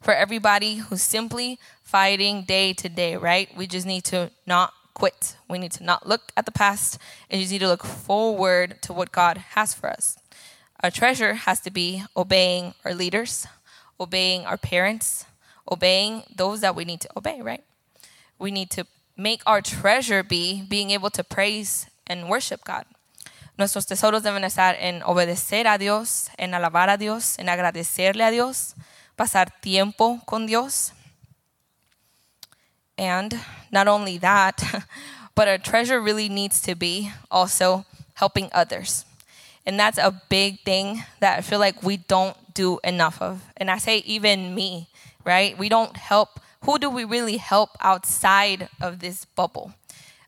for 0.00 0.12
everybody 0.12 0.76
who's 0.76 1.02
simply 1.02 1.58
fighting 1.82 2.42
day 2.42 2.72
to 2.74 2.88
day, 2.88 3.16
right? 3.16 3.48
We 3.56 3.66
just 3.66 3.86
need 3.86 4.04
to 4.04 4.30
not 4.46 4.72
quit. 4.94 5.36
We 5.48 5.58
need 5.58 5.72
to 5.72 5.84
not 5.84 6.06
look 6.06 6.32
at 6.36 6.44
the 6.44 6.52
past 6.52 6.98
and 7.30 7.40
just 7.40 7.52
need 7.52 7.60
to 7.60 7.68
look 7.68 7.84
forward 7.84 8.82
to 8.82 8.92
what 8.92 9.12
God 9.12 9.38
has 9.38 9.72
for 9.72 9.88
us. 9.88 10.18
Our 10.82 10.90
treasure 10.90 11.34
has 11.34 11.60
to 11.60 11.70
be 11.70 12.02
obeying 12.16 12.74
our 12.84 12.94
leaders, 12.94 13.46
obeying 14.00 14.46
our 14.46 14.56
parents, 14.56 15.26
obeying 15.70 16.24
those 16.34 16.60
that 16.62 16.74
we 16.74 16.84
need 16.84 17.00
to 17.02 17.08
obey, 17.16 17.40
right? 17.42 17.62
We 18.38 18.50
need 18.50 18.70
to 18.70 18.86
make 19.16 19.42
our 19.46 19.60
treasure 19.60 20.22
be 20.22 20.62
being 20.62 20.90
able 20.90 21.10
to 21.10 21.22
praise 21.22 21.86
and 22.06 22.28
worship 22.28 22.64
God. 22.64 22.86
Nuestros 23.58 23.86
tesoros 23.86 24.22
deben 24.22 24.42
estar 24.42 24.74
en 24.80 25.02
obedecer 25.02 25.66
a 25.66 25.76
Dios, 25.76 26.30
en 26.38 26.52
alabar 26.52 26.88
a 26.88 26.96
Dios, 26.96 27.38
en 27.38 27.46
agradecerle 27.46 28.26
a 28.26 28.30
Dios, 28.30 28.74
pasar 29.18 29.50
tiempo 29.60 30.22
con 30.26 30.46
Dios. 30.46 30.92
And 32.96 33.38
not 33.70 33.86
only 33.86 34.16
that, 34.18 34.86
but 35.34 35.46
our 35.46 35.58
treasure 35.58 36.00
really 36.00 36.30
needs 36.30 36.62
to 36.62 36.74
be 36.74 37.12
also 37.30 37.84
helping 38.14 38.48
others. 38.52 39.04
And 39.66 39.78
that's 39.78 39.98
a 39.98 40.22
big 40.30 40.60
thing 40.60 41.04
that 41.20 41.38
I 41.38 41.42
feel 41.42 41.58
like 41.58 41.82
we 41.82 41.98
don't 41.98 42.36
do 42.54 42.78
enough 42.84 43.20
of. 43.20 43.40
And 43.56 43.70
I 43.70 43.78
say, 43.78 44.02
even 44.06 44.54
me, 44.54 44.88
right? 45.24 45.58
We 45.58 45.68
don't 45.68 45.96
help. 45.96 46.40
Who 46.62 46.78
do 46.78 46.90
we 46.90 47.04
really 47.04 47.38
help 47.38 47.70
outside 47.80 48.68
of 48.80 48.98
this 48.98 49.24
bubble? 49.24 49.72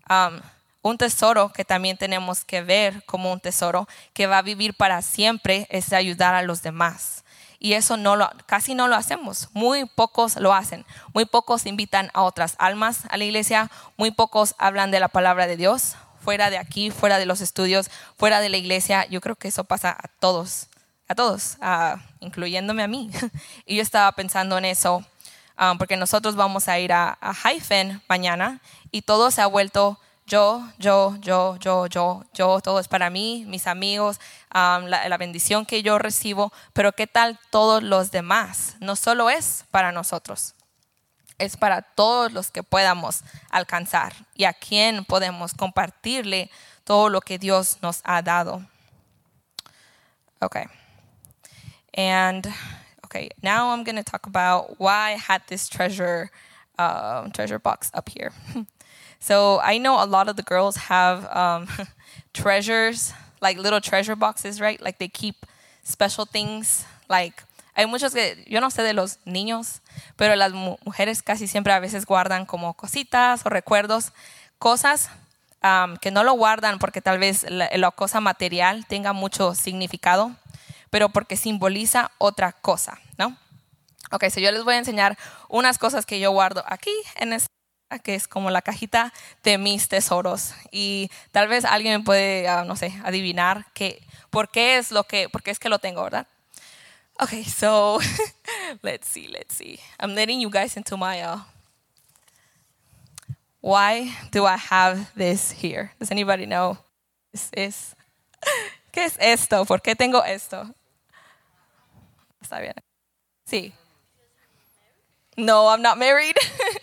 Um, 0.09 0.41
un 0.83 0.99
tesoro 0.99 1.53
que 1.53 1.65
también 1.65 1.97
tenemos 1.97 2.45
que 2.45 2.63
ver 2.63 3.03
como 3.07 3.33
un 3.33 3.41
tesoro 3.41 3.87
que 4.15 4.27
va 4.27 4.39
a 4.39 4.43
vivir 4.43 4.75
para 4.75 5.01
siempre 5.03 5.67
es 5.71 5.93
ayudar 5.93 6.35
a 6.35 6.43
los 6.43 6.63
demás. 6.63 7.23
y 7.63 7.75
eso 7.75 7.97
no 7.97 8.17
lo, 8.17 8.29
casi 8.47 8.75
no 8.75 8.89
lo 8.89 8.97
hacemos. 8.97 9.49
Muy 9.53 9.85
pocos 9.85 10.35
lo 10.35 10.53
hacen. 10.53 10.85
Muy 11.15 11.27
pocos 11.27 11.65
invitan 11.65 12.11
a 12.13 12.23
otras 12.23 12.57
almas 12.59 13.03
a 13.09 13.17
la 13.17 13.23
iglesia. 13.23 13.71
Muy 13.97 14.11
pocos 14.11 14.57
hablan 14.59 14.91
de 14.91 14.99
la 14.99 15.07
palabra 15.07 15.47
de 15.47 15.57
Dios 15.57 15.95
fuera 16.23 16.51
de 16.51 16.59
aquí, 16.59 16.91
fuera 16.91 17.19
de 17.19 17.27
los 17.27 17.41
estudios, 17.41 17.89
fuera 18.17 18.41
de 18.41 18.49
la 18.49 18.57
iglesia. 18.57 19.07
Yo 19.07 19.21
creo 19.21 19.37
que 19.37 19.47
eso 19.47 19.63
pasa 19.63 19.91
a 19.91 20.09
todos, 20.19 20.67
a 21.13 21.15
todos, 21.15 21.59
incluyéndome 22.21 22.83
a 22.83 22.89
mí. 22.89 23.11
y 23.67 23.77
yo 23.77 23.83
estaba 23.83 24.11
pensando 24.13 24.59
en 24.59 24.65
eso 24.65 25.05
um, 25.61 25.79
porque 25.79 25.97
nosotros 25.97 26.37
vamos 26.37 26.69
a 26.69 26.79
ir 26.79 26.93
a, 26.93 27.19
a 27.21 27.35
mañana 28.09 28.61
y 28.91 29.03
todo 29.03 29.31
se 29.31 29.43
ha 29.43 29.47
vuelto 29.47 29.99
yo, 30.25 30.67
yo, 30.79 31.17
yo, 31.21 31.57
yo, 31.57 31.87
yo, 31.89 32.25
yo, 32.33 32.61
todo 32.61 32.81
es 32.81 32.89
para 32.89 33.11
mí, 33.11 33.45
mis 33.49 33.67
amigos, 33.67 34.21
la, 34.53 35.17
bendición 35.19 35.67
que 35.67 35.83
yo 35.83 35.99
recibo, 35.99 36.53
pero 36.73 36.93
¿qué 36.93 37.07
tal 37.07 37.39
todos 37.51 37.83
los 37.83 38.13
demás? 38.13 38.77
No 38.81 38.97
solo 38.97 39.29
es 39.29 39.65
para 39.71 39.93
nosotros, 39.93 40.55
es 41.39 41.57
para 41.57 41.83
todos 41.83 42.33
los 42.33 42.51
que 42.51 42.63
podamos 42.63 43.25
alcanzar 43.51 44.15
y 44.35 44.45
a 44.45 44.55
quien 44.55 45.05
podemos 45.05 45.55
compartirle 45.55 46.51
todo 46.85 47.09
lo 47.09 47.21
que 47.21 47.39
Dios 47.39 47.79
nos 47.83 48.01
ha 48.05 48.23
dado. 48.23 48.65
Okay. 50.41 50.65
And 51.95 52.47
okay, 53.05 53.31
now 53.43 53.71
I'm 53.71 53.85
going 53.85 53.97
to 53.97 54.05
talk 54.05 54.27
about 54.27 54.81
why 54.81 55.13
I 55.13 55.17
had 55.17 55.43
this 55.49 55.69
treasure 55.69 56.31
uh, 56.79 57.29
treasure 57.29 57.59
box 57.59 57.91
up 57.95 58.09
here. 58.09 58.33
So 59.23 59.61
I 59.61 59.79
know 59.79 60.03
a 60.03 60.05
lot 60.05 60.29
of 60.29 60.35
the 60.35 60.43
girls 60.43 60.75
have 60.91 61.25
um, 61.31 61.69
treasures, 62.35 63.13
like 63.41 63.57
little 63.57 63.81
treasure 63.81 64.17
boxes, 64.17 64.61
right? 64.61 64.83
Like 64.83 64.99
they 64.99 65.07
keep 65.07 65.47
special 65.85 66.27
things. 66.27 66.85
Like 67.09 67.45
hay 67.77 67.87
muchos 67.87 68.13
que 68.13 68.43
yo 68.49 68.61
no 68.61 68.69
sé 68.69 68.83
de 68.83 68.93
los 68.93 69.19
niños, 69.25 69.81
pero 70.17 70.35
las 70.35 70.53
mujeres 70.53 71.23
casi 71.23 71.47
siempre 71.47 71.73
a 71.73 71.79
veces 71.79 72.05
guardan 72.05 72.47
como 72.47 72.75
cositas 72.75 73.47
o 73.47 73.49
recuerdos, 73.49 74.11
cosas 74.59 75.09
um, 75.63 75.97
que 75.99 76.11
no 76.11 76.25
lo 76.25 76.33
guardan 76.33 76.81
porque 76.81 77.01
tal 77.01 77.21
vez 77.21 77.49
la, 77.49 77.71
la 77.73 77.91
cosa 77.93 78.21
material 78.21 78.87
tenga 78.87 79.13
mucho 79.13 79.55
significado, 79.55 80.33
pero 80.93 81.09
porque 81.09 81.39
simboliza 81.39 82.11
otra 82.19 82.53
cosa, 82.53 83.01
¿no? 83.17 83.35
Ok, 84.11 84.25
so 84.29 84.41
yo 84.41 84.53
les 84.53 84.63
voy 84.63 84.75
a 84.75 84.79
enseñar 84.79 85.17
unas 85.49 85.79
cosas 85.79 86.05
que 86.05 86.21
yo 86.21 86.31
guardo 86.33 86.63
aquí 86.69 86.93
en 87.17 87.33
este 87.33 87.49
que 88.05 88.15
es 88.15 88.29
como 88.29 88.51
la 88.51 88.61
cajita 88.61 89.13
de 89.43 89.57
mis 89.57 89.89
tesoros. 89.89 90.53
Y 90.71 91.11
tal 91.31 91.49
vez 91.49 91.65
alguien 91.65 92.05
puede, 92.05 92.47
uh, 92.47 92.67
no 92.67 92.77
sé, 92.77 92.93
adivinar 93.05 93.65
que, 93.73 94.03
por 94.29 94.51
qué 94.51 94.77
es 94.77 94.91
lo 94.91 95.05
que, 95.05 95.31
por 95.31 95.43
qué 95.43 95.51
es 95.51 95.59
que 95.59 95.71
lo 95.71 95.79
tengo, 95.79 96.03
¿verdad? 96.03 96.27
Okay, 97.21 97.45
so 97.45 97.99
let's 98.83 99.09
see, 99.09 99.29
let's 99.29 99.55
see. 99.55 99.79
I'm 99.99 100.15
letting 100.15 100.41
you 100.41 100.51
guys 100.51 100.77
into 100.77 100.99
my. 100.99 101.23
Uh, 101.23 101.39
why 103.63 104.13
do 104.31 104.45
I 104.45 104.59
have 104.59 105.11
this 105.17 105.53
here? 105.53 105.93
Does 105.99 106.11
anybody 106.11 106.45
know? 106.45 106.77
This 107.33 107.51
is. 107.57 107.97
¿Qué 108.93 109.05
es 109.07 109.17
esto? 109.19 109.65
¿Por 109.65 109.81
qué 109.81 109.97
tengo 109.97 110.23
esto? 110.23 110.75
Está 112.43 112.61
bien. 112.61 112.75
Sí. 113.47 113.73
No, 115.37 115.69
I'm 115.69 115.81
not 115.81 115.99
married. 115.99 116.37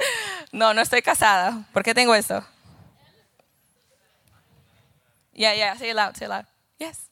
no, 0.52 0.74
no 0.74 0.82
estoy 0.82 1.02
casada. 1.02 1.66
¿Por 1.74 1.84
qué 1.84 1.94
tengo 1.94 2.16
eso? 2.16 2.44
Yeah, 5.34 5.54
yeah, 5.54 5.76
say 5.76 5.92
it 5.92 5.96
loud, 5.96 6.18
say 6.18 6.26
it 6.26 6.30
loud. 6.30 6.46
Yes. 6.80 7.10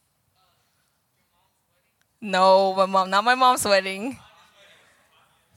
No, 2.19 2.73
my 2.73 2.85
mom, 2.85 3.09
not 3.09 3.23
my 3.23 3.35
mom's 3.35 3.63
wedding. 3.63 4.17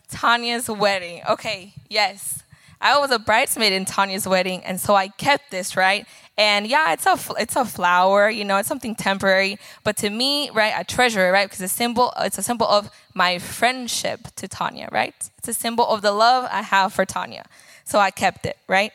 Tanya's 0.09 0.69
wedding. 0.69 1.23
Okay, 1.29 1.73
yes. 1.89 2.43
I 2.81 2.99
was 2.99 3.11
a 3.11 3.19
bridesmaid 3.19 3.73
in 3.73 3.85
Tanya's 3.85 4.27
wedding, 4.27 4.65
and 4.65 4.81
so 4.81 4.95
I 4.95 5.09
kept 5.09 5.51
this, 5.51 5.77
right? 5.77 6.07
And 6.39 6.67
yeah, 6.67 6.93
it's 6.95 7.05
a 7.05 7.19
it's 7.39 7.57
a 7.57 7.65
flower, 7.67 8.31
you 8.31 8.45
know, 8.45 8.57
it's 8.57 8.69
something 8.69 8.95
temporary. 8.95 9.59
But 9.85 9.99
to 9.99 10.09
me, 10.09 10.49
right, 10.51 10.73
I 10.75 10.83
treasure 10.85 11.29
it, 11.29 11.31
right? 11.31 11.47
Because 11.47 11.61
it's 11.61 11.75
a 11.75 11.77
symbol. 11.77 12.13
It's 12.19 12.39
a 12.39 12.43
symbol 12.43 12.67
of 12.67 12.91
my 13.13 13.39
friendship 13.39 14.21
to 14.37 14.49
Tanya, 14.49 14.89
right? 14.91 15.15
It's 15.39 15.49
a 15.49 15.55
symbol 15.55 15.87
of 15.87 16.01
the 16.01 16.13
love 16.13 16.49
I 16.51 16.63
have 16.63 16.95
for 16.95 17.05
Tanya. 17.05 17.45
So 17.85 17.99
I 17.99 18.11
kept 18.11 18.47
it, 18.47 18.57
right? 18.67 18.93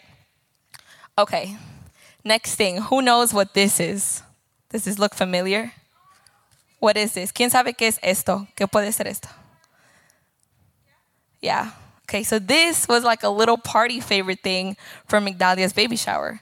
Okay. 1.17 1.57
Next 2.23 2.55
thing, 2.55 2.81
who 2.81 3.03
knows 3.03 3.33
what 3.33 3.53
this 3.53 3.79
is? 3.79 4.23
Does 4.69 4.85
this 4.85 4.97
look 4.97 5.13
familiar? 5.13 5.73
What 6.79 6.97
is 6.97 7.13
this? 7.13 7.31
¿Quién 7.31 7.51
sabe 7.51 7.77
qué 7.77 7.87
es 7.87 7.99
esto? 8.01 8.47
¿Qué 8.55 8.67
puede 8.67 8.91
ser 8.91 9.07
esto? 9.07 9.29
Yeah. 11.39 11.71
Okay, 12.05 12.23
so 12.23 12.37
this 12.37 12.87
was 12.87 13.03
like 13.03 13.23
a 13.23 13.29
little 13.29 13.57
party 13.57 13.99
favorite 13.99 14.41
thing 14.41 14.77
for 15.07 15.19
Migdalia's 15.19 15.73
baby 15.73 15.95
shower. 15.95 16.39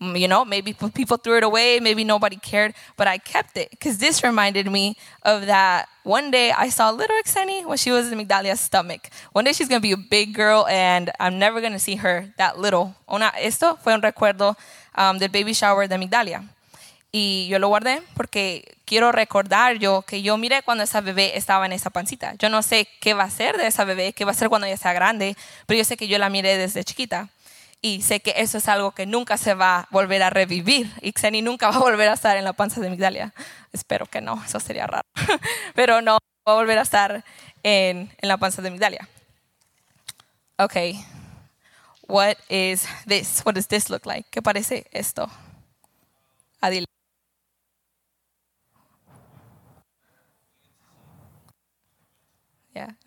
Mm, 0.00 0.18
You 0.18 0.28
know, 0.28 0.44
maybe 0.44 0.72
people 0.72 1.16
threw 1.16 1.36
it 1.38 1.42
away, 1.42 1.80
maybe 1.80 2.04
nobody 2.04 2.36
cared, 2.36 2.74
but 2.96 3.08
I 3.08 3.18
kept 3.18 3.56
it 3.56 3.70
because 3.70 3.98
this 3.98 4.22
reminded 4.22 4.70
me 4.70 4.96
of 5.24 5.46
that 5.46 5.88
one 6.04 6.30
day 6.30 6.52
I 6.52 6.68
saw 6.70 6.90
little 6.90 7.16
Xeni 7.24 7.66
when 7.66 7.76
she 7.76 7.90
was 7.90 8.10
in 8.12 8.18
Migdalia's 8.18 8.60
stomach. 8.60 9.10
One 9.32 9.44
day 9.44 9.52
she's 9.52 9.68
going 9.68 9.80
to 9.80 9.86
be 9.86 9.92
a 9.92 9.96
big 9.96 10.32
girl 10.32 10.66
and 10.68 11.10
I'm 11.18 11.38
never 11.40 11.60
going 11.60 11.72
to 11.74 11.78
see 11.80 11.96
her 11.96 12.32
that 12.38 12.58
little. 12.60 12.94
Una, 13.12 13.32
esto 13.36 13.76
fue 13.82 13.92
un 13.92 14.00
recuerdo 14.02 14.56
um, 14.94 15.18
del 15.18 15.28
baby 15.28 15.52
shower 15.52 15.88
de 15.88 15.96
Migdalia. 15.96 16.44
Y 17.12 17.48
yo 17.48 17.58
lo 17.58 17.68
guardé 17.68 18.02
porque 18.14 18.76
quiero 18.84 19.10
recordar 19.10 19.78
yo 19.78 20.02
que 20.02 20.22
yo 20.22 20.36
miré 20.36 20.62
cuando 20.62 20.84
esa 20.84 21.00
bebé 21.00 21.36
estaba 21.36 21.66
en 21.66 21.72
esa 21.72 21.90
pancita. 21.90 22.34
Yo 22.38 22.48
no 22.48 22.62
sé 22.62 22.88
qué 23.00 23.14
va 23.14 23.24
a 23.24 23.30
ser 23.30 23.56
de 23.56 23.66
esa 23.66 23.84
bebé, 23.84 24.12
qué 24.12 24.24
va 24.24 24.30
a 24.30 24.34
ser 24.34 24.48
cuando 24.48 24.66
ella 24.66 24.76
sea 24.76 24.92
grande, 24.92 25.36
pero 25.66 25.78
yo 25.78 25.84
sé 25.84 25.96
que 25.96 26.06
yo 26.06 26.18
la 26.18 26.30
miré 26.30 26.56
desde 26.56 26.84
chiquita. 26.84 27.28
Y 27.82 28.02
sé 28.02 28.20
que 28.20 28.34
eso 28.36 28.58
es 28.58 28.68
algo 28.68 28.92
que 28.92 29.06
nunca 29.06 29.38
se 29.38 29.54
va 29.54 29.80
a 29.80 29.88
volver 29.90 30.22
a 30.22 30.30
revivir. 30.30 30.92
Y 31.00 31.12
Xeni 31.12 31.40
nunca 31.40 31.70
va 31.70 31.76
a 31.76 31.80
volver 31.80 32.10
a 32.10 32.12
estar 32.12 32.36
en 32.36 32.44
la 32.44 32.52
panza 32.52 32.80
de 32.80 32.90
Migdalia. 32.90 33.32
Espero 33.72 34.06
que 34.06 34.20
no, 34.20 34.42
eso 34.44 34.60
sería 34.60 34.86
raro. 34.86 35.06
pero 35.74 36.02
no 36.02 36.18
va 36.46 36.52
a 36.52 36.54
volver 36.56 36.78
a 36.78 36.82
estar 36.82 37.24
en, 37.62 38.10
en 38.18 38.28
la 38.28 38.36
panza 38.36 38.60
de 38.60 38.70
Migdalia. 38.70 39.08
Okay. 40.58 41.02
What 42.06 42.36
is 42.50 42.86
this? 43.06 43.40
What 43.46 43.54
does 43.54 43.66
this 43.66 43.88
look 43.88 44.04
like? 44.04 44.28
¿Qué 44.30 44.42
parece 44.42 44.86
esto? 44.92 45.30
Adil. 46.60 46.84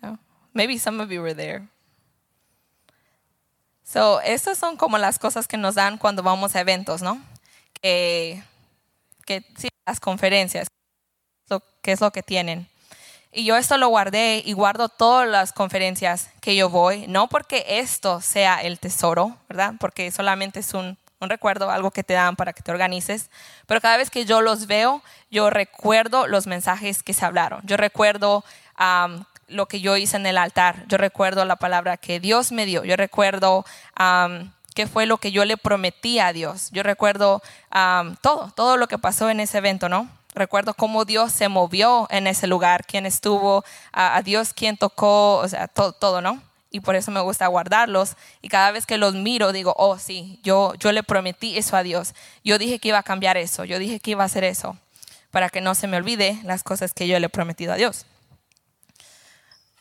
No. 0.00 0.18
Maybe 0.52 0.78
some 0.78 1.02
of 1.02 1.10
you 1.10 1.20
were 1.20 1.34
there. 1.34 1.68
So, 3.82 4.20
estas 4.22 4.58
son 4.58 4.76
como 4.76 4.98
las 4.98 5.18
cosas 5.18 5.46
que 5.46 5.56
nos 5.56 5.74
dan 5.74 5.98
cuando 5.98 6.22
vamos 6.22 6.56
a 6.56 6.60
eventos, 6.60 7.02
¿no? 7.02 7.20
Que, 7.80 8.42
que 9.26 9.44
sí, 9.56 9.68
las 9.86 10.00
conferencias, 10.00 10.68
lo, 11.50 11.62
que 11.82 11.92
es 11.92 12.00
lo 12.00 12.10
que 12.10 12.22
tienen. 12.22 12.66
Y 13.30 13.44
yo 13.44 13.56
esto 13.56 13.76
lo 13.76 13.88
guardé 13.88 14.42
y 14.44 14.52
guardo 14.52 14.88
todas 14.88 15.28
las 15.28 15.52
conferencias 15.52 16.30
que 16.40 16.54
yo 16.54 16.70
voy, 16.70 17.06
no 17.08 17.28
porque 17.28 17.64
esto 17.68 18.20
sea 18.20 18.62
el 18.62 18.78
tesoro, 18.78 19.36
¿verdad? 19.48 19.74
Porque 19.80 20.10
solamente 20.12 20.60
es 20.60 20.72
un, 20.72 20.96
un 21.20 21.28
recuerdo, 21.28 21.70
algo 21.70 21.90
que 21.90 22.04
te 22.04 22.14
dan 22.14 22.36
para 22.36 22.52
que 22.52 22.62
te 22.62 22.70
organices, 22.70 23.30
pero 23.66 23.80
cada 23.80 23.96
vez 23.96 24.10
que 24.10 24.24
yo 24.24 24.40
los 24.40 24.66
veo, 24.66 25.02
yo 25.30 25.50
recuerdo 25.50 26.28
los 26.28 26.46
mensajes 26.46 27.02
que 27.02 27.12
se 27.12 27.24
hablaron. 27.24 27.60
Yo 27.64 27.76
recuerdo 27.76 28.44
am, 28.76 29.24
lo 29.54 29.66
que 29.66 29.80
yo 29.80 29.96
hice 29.96 30.16
en 30.16 30.26
el 30.26 30.36
altar, 30.38 30.84
yo 30.88 30.98
recuerdo 30.98 31.44
la 31.44 31.56
palabra 31.56 31.96
que 31.96 32.20
Dios 32.20 32.52
me 32.52 32.66
dio, 32.66 32.84
yo 32.84 32.96
recuerdo 32.96 33.64
am, 33.94 34.52
qué 34.74 34.86
fue 34.86 35.06
lo 35.06 35.18
que 35.18 35.30
yo 35.32 35.44
le 35.44 35.56
prometí 35.56 36.18
a 36.18 36.32
Dios, 36.32 36.68
yo 36.72 36.82
recuerdo 36.82 37.42
am, 37.70 38.16
todo, 38.16 38.52
todo 38.54 38.76
lo 38.76 38.88
que 38.88 38.98
pasó 38.98 39.30
en 39.30 39.40
ese 39.40 39.58
evento, 39.58 39.88
¿no? 39.88 40.08
Recuerdo 40.34 40.74
cómo 40.74 41.04
Dios 41.04 41.30
se 41.30 41.48
movió 41.48 42.08
en 42.10 42.26
ese 42.26 42.48
lugar, 42.48 42.84
quién 42.84 43.06
estuvo, 43.06 43.64
a, 43.92 44.16
a 44.16 44.22
Dios 44.22 44.52
quién 44.52 44.76
tocó, 44.76 45.36
o 45.36 45.48
sea, 45.48 45.68
to- 45.68 45.92
todo, 45.92 46.20
¿no? 46.20 46.42
Y 46.72 46.80
por 46.80 46.96
eso 46.96 47.12
me 47.12 47.20
gusta 47.20 47.46
guardarlos. 47.46 48.16
Y 48.42 48.48
cada 48.48 48.72
vez 48.72 48.84
que 48.84 48.98
los 48.98 49.14
miro, 49.14 49.52
digo, 49.52 49.76
oh, 49.78 49.96
sí, 49.96 50.40
yo, 50.42 50.74
yo 50.74 50.90
le 50.90 51.04
prometí 51.04 51.56
eso 51.56 51.76
a 51.76 51.84
Dios. 51.84 52.14
Yo 52.42 52.58
dije 52.58 52.80
que 52.80 52.88
iba 52.88 52.98
a 52.98 53.04
cambiar 53.04 53.36
eso, 53.36 53.64
yo 53.64 53.78
dije 53.78 54.00
que 54.00 54.10
iba 54.10 54.24
a 54.24 54.26
hacer 54.26 54.42
eso, 54.42 54.76
para 55.30 55.50
que 55.50 55.60
no 55.60 55.76
se 55.76 55.86
me 55.86 55.96
olvide 55.98 56.40
las 56.42 56.64
cosas 56.64 56.92
que 56.92 57.06
yo 57.06 57.16
le 57.20 57.26
he 57.26 57.30
prometido 57.30 57.72
a 57.72 57.76
Dios. 57.76 58.06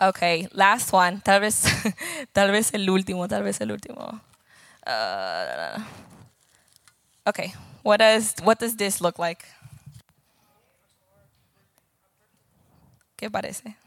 Okay, 0.09 0.49
last 0.51 0.91
one. 0.91 1.21
Tal 1.21 1.39
vez, 1.39 1.63
tal 2.33 2.51
vez 2.51 2.73
el 2.73 2.89
último, 2.89 3.27
tal 3.29 3.43
vez 3.43 3.61
el 3.61 3.71
último. 3.71 4.21
Uh, 4.85 5.79
okay, 7.25 7.53
what 7.83 7.99
does, 7.99 8.35
what 8.43 8.59
does 8.59 8.75
this 8.75 8.99
look 8.99 9.17
like? 9.17 9.45
¿Qué 13.15 13.31
parece? 13.31 13.77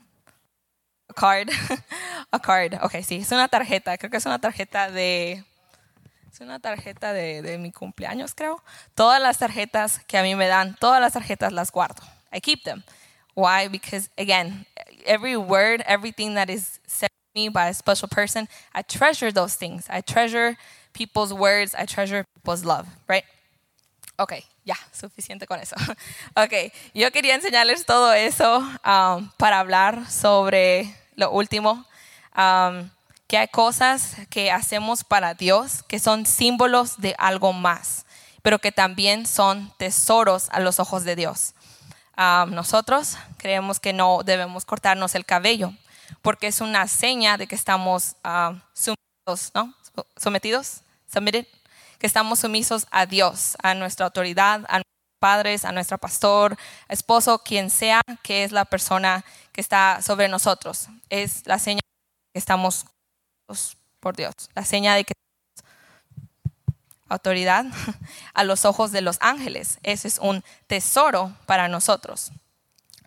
A 1.11 1.13
card. 1.13 1.51
A 2.33 2.41
card. 2.41 2.75
Ok, 2.83 3.03
sí, 3.03 3.17
es 3.17 3.31
una 3.33 3.49
tarjeta. 3.49 3.99
Creo 3.99 4.11
que 4.11 4.17
es 4.17 4.25
una 4.25 4.39
tarjeta 4.39 4.91
de. 4.91 5.45
Es 6.33 6.41
una 6.41 6.61
tarjeta 6.61 7.13
de, 7.13 7.43
de 7.43 7.59
mi 7.59 7.73
cumpleaños, 7.73 8.35
creo. 8.35 8.63
Todas 8.95 9.21
las 9.21 9.37
tarjetas 9.37 10.01
que 10.07 10.17
a 10.17 10.23
mí 10.23 10.35
me 10.35 10.47
dan, 10.47 10.77
todas 10.77 11.01
las 11.03 11.13
tarjetas 11.13 11.53
las 11.53 11.71
guardo. 11.71 12.03
I 12.33 12.41
keep 12.41 12.63
them. 12.65 12.83
Why? 13.35 13.69
Because, 13.69 14.09
again, 14.17 14.67
every 15.07 15.37
word, 15.37 15.83
everything 15.87 16.35
that 16.35 16.51
is 16.51 16.79
said 16.87 17.09
to 17.09 17.41
me 17.41 17.49
by 17.49 17.69
a 17.69 17.75
special 17.75 18.09
person, 18.09 18.49
I 18.75 18.83
treasure 18.83 19.33
those 19.33 19.55
things. 19.55 19.87
I 19.89 20.01
treasure 20.01 20.57
people's 20.93 21.33
words. 21.33 21.75
I 21.75 21.85
treasure 21.85 22.25
people's 22.35 22.65
love, 22.65 22.87
right? 23.09 23.25
Ok, 24.19 24.33
ya, 24.65 24.77
suficiente 24.93 25.47
con 25.47 25.61
eso. 25.61 25.77
Ok, 26.37 26.73
yo 26.95 27.11
quería 27.11 27.35
enseñarles 27.35 27.85
todo 27.85 28.13
eso 28.13 28.59
um, 28.85 29.31
para 29.37 29.61
hablar 29.61 30.11
sobre 30.11 30.95
lo 31.17 31.31
último, 31.31 31.85
um, 32.37 32.89
que 33.27 33.37
hay 33.37 33.49
cosas 33.49 34.17
que 34.31 34.51
hacemos 34.51 35.05
para 35.05 35.35
Dios 35.35 35.83
que 35.83 35.99
son 35.99 36.25
símbolos 36.25 36.99
de 36.99 37.15
algo 37.19 37.53
más, 37.53 38.07
pero 38.43 38.59
que 38.59 38.73
también 38.73 39.27
son 39.27 39.73
tesoros 39.77 40.49
a 40.51 40.61
los 40.61 40.81
ojos 40.81 41.05
de 41.05 41.17
Dios. 41.17 41.53
Um, 42.19 42.55
nosotros 42.55 43.19
creemos 43.37 43.79
que 43.79 43.93
no 43.93 44.23
debemos 44.25 44.65
cortarnos 44.65 45.15
el 45.15 45.27
cabello 45.27 45.73
porque 46.23 46.47
es 46.47 46.61
una 46.61 46.89
seña 46.89 47.37
de 47.37 47.47
que 47.47 47.55
estamos 47.55 48.17
sumisos, 48.73 49.53
¿no? 49.55 49.75
Sometidos, 50.17 50.81
submitted, 51.13 51.47
que 51.99 52.07
estamos 52.07 52.41
sumisos 52.41 52.87
a 52.91 53.07
Dios, 53.07 53.57
a 53.63 53.75
nuestra 53.75 54.07
autoridad, 54.07 54.65
a 54.69 54.79
nuestros 54.79 55.19
padres, 55.21 55.65
a 55.65 55.73
nuestro 55.73 55.99
pastor, 55.99 56.57
esposo, 56.89 57.39
quien 57.39 57.71
sea 57.71 58.01
que 58.23 58.45
es 58.45 58.53
la 58.53 58.65
persona 58.65 59.25
que 59.53 59.61
está 59.61 60.01
sobre 60.03 60.29
nosotros. 60.29 60.89
Es 61.11 61.47
la 61.47 61.59
seña 61.59 61.81
de 61.83 62.33
que 62.33 62.39
estamos 62.39 62.87
por 64.01 64.17
Dios, 64.17 64.35
la 64.55 64.65
seña 64.65 64.95
de 64.95 65.05
que 65.05 65.15
autoridad 67.09 67.67
a 68.35 68.45
los 68.45 68.65
ojos 68.65 68.93
de 68.93 69.01
los 69.01 69.19
ángeles. 69.21 69.79
Eso 69.83 70.09
es 70.09 70.19
un 70.19 70.43
tesoro 70.67 71.35
para 71.47 71.69
nosotros. 71.69 72.33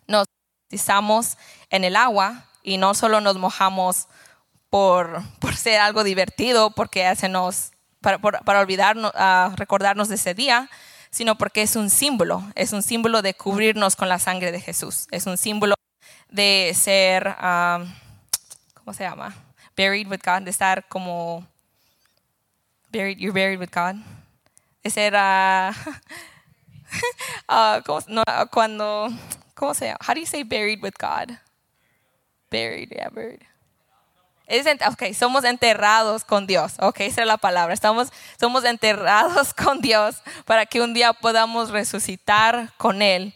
Nos 0.06 0.26
bautizamos 0.64 1.36
en 1.70 1.84
el 1.84 1.96
agua 1.96 2.46
y 2.62 2.76
no 2.76 2.94
solo 2.94 3.20
nos 3.20 3.38
mojamos 3.38 4.08
por, 4.70 5.22
por 5.40 5.56
ser 5.56 5.80
algo 5.80 6.04
divertido, 6.04 6.70
porque 6.70 7.06
hacemos 7.06 7.72
para, 8.00 8.18
por- 8.18 8.42
para 8.44 8.60
olvidarnos, 8.60 9.12
recordarnos 9.56 10.08
de 10.08 10.14
ese 10.14 10.34
día, 10.34 10.70
sino 11.10 11.36
porque 11.36 11.62
es 11.62 11.76
un 11.76 11.90
símbolo, 11.90 12.42
es 12.54 12.72
un 12.72 12.82
símbolo 12.82 13.20
de 13.20 13.34
cubrirnos 13.34 13.96
con 13.96 14.08
la 14.08 14.18
sangre 14.18 14.52
de 14.52 14.60
Jesús, 14.60 15.06
es 15.10 15.26
un 15.26 15.36
símbolo 15.36 15.74
de 16.28 16.72
ser, 16.74 17.34
ah, 17.38 17.84
¿cómo 18.74 18.94
se 18.94 19.02
llama? 19.02 19.34
Buried 19.76 20.06
with 20.08 20.20
God, 20.24 20.42
de 20.42 20.50
estar 20.50 20.86
como, 20.88 21.46
buried, 22.90 23.18
you're 23.18 23.32
buried 23.32 23.58
with 23.58 23.70
God, 23.70 23.96
de 24.82 24.90
ser, 24.90 25.12
ah, 25.14 25.72
ah, 27.48 27.82
¿cómo, 27.84 28.00
no, 28.08 28.22
ah, 28.26 28.46
cuando, 28.46 29.08
¿cómo 29.54 29.74
se 29.74 29.86
llama? 29.86 29.98
How 30.00 30.14
do 30.14 30.20
you 30.20 30.26
say 30.26 30.42
buried 30.42 30.82
with 30.82 30.98
God? 30.98 31.38
Buried, 32.50 32.90
yeah, 32.90 33.08
buried. 33.10 33.42
Es 34.46 34.66
ent- 34.66 34.82
ok, 34.84 35.14
somos 35.14 35.44
enterrados 35.44 36.24
con 36.24 36.48
Dios. 36.48 36.74
Ok, 36.80 37.00
esa 37.02 37.20
es 37.20 37.26
la 37.28 37.36
palabra. 37.36 37.72
Estamos, 37.72 38.12
somos 38.38 38.64
enterrados 38.64 39.54
con 39.64 39.80
Dios 39.80 40.16
para 40.44 40.66
que 40.66 40.80
un 40.80 40.92
día 40.92 41.12
podamos 41.12 41.70
resucitar 41.70 42.72
con 42.76 43.00
Él. 43.00 43.32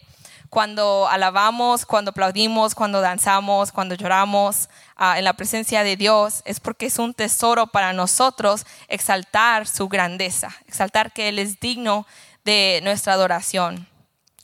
Cuando 0.54 1.08
alabamos, 1.08 1.84
cuando 1.84 2.12
aplaudimos, 2.12 2.76
cuando 2.76 3.00
danzamos, 3.00 3.72
cuando 3.72 3.96
lloramos 3.96 4.68
ah, 4.94 5.18
en 5.18 5.24
la 5.24 5.32
presencia 5.32 5.82
de 5.82 5.96
Dios, 5.96 6.42
es 6.44 6.60
porque 6.60 6.86
es 6.86 7.00
un 7.00 7.12
tesoro 7.12 7.66
para 7.66 7.92
nosotros 7.92 8.64
exaltar 8.86 9.66
su 9.66 9.88
grandeza, 9.88 10.54
exaltar 10.68 11.12
que 11.12 11.28
Él 11.28 11.40
es 11.40 11.58
digno 11.58 12.06
de 12.44 12.78
nuestra 12.84 13.14
adoración 13.14 13.88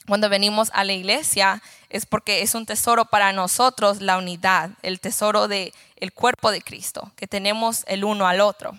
cuando 0.05 0.27
venimos 0.27 0.69
a 0.73 0.83
la 0.83 0.91
iglesia 0.91 1.61
es 1.89 2.05
porque 2.05 2.41
es 2.41 2.55
un 2.55 2.65
tesoro 2.65 3.05
para 3.05 3.31
nosotros 3.31 4.01
la 4.01 4.17
unidad, 4.17 4.71
el 4.81 4.99
tesoro 4.99 5.47
de 5.47 5.73
el 5.95 6.11
cuerpo 6.11 6.51
de 6.51 6.61
Cristo, 6.61 7.13
que 7.15 7.27
tenemos 7.27 7.85
el 7.87 8.03
uno 8.03 8.27
al 8.27 8.41
otro. 8.41 8.77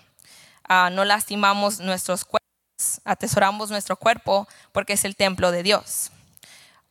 Ah, 0.69 0.91
no 0.93 1.07
lastimamos 1.07 1.81
nuestros 1.81 2.27
cuerpos, 2.27 3.01
atesoramos 3.07 3.71
nuestro 3.71 3.97
cuerpo 3.97 4.47
porque 4.73 4.93
es 4.93 5.07
el 5.07 5.17
templo 5.17 5.51
de 5.51 5.63
Dios. 5.63 6.11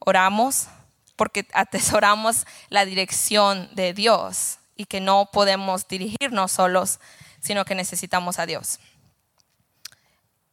Oramos 0.04 0.68
porque 1.16 1.48
atesoramos 1.54 2.46
la 2.70 2.86
dirección 2.86 3.70
de 3.74 3.94
Dios 3.94 4.58
y 4.76 4.86
que 4.86 5.00
no 5.00 5.30
podemos 5.32 5.88
dirigirnos 5.88 6.52
solos, 6.52 7.00
sino 7.40 7.66
que 7.66 7.76
necesitamos 7.76 8.40
a 8.40 8.46
Dios. 8.46 8.80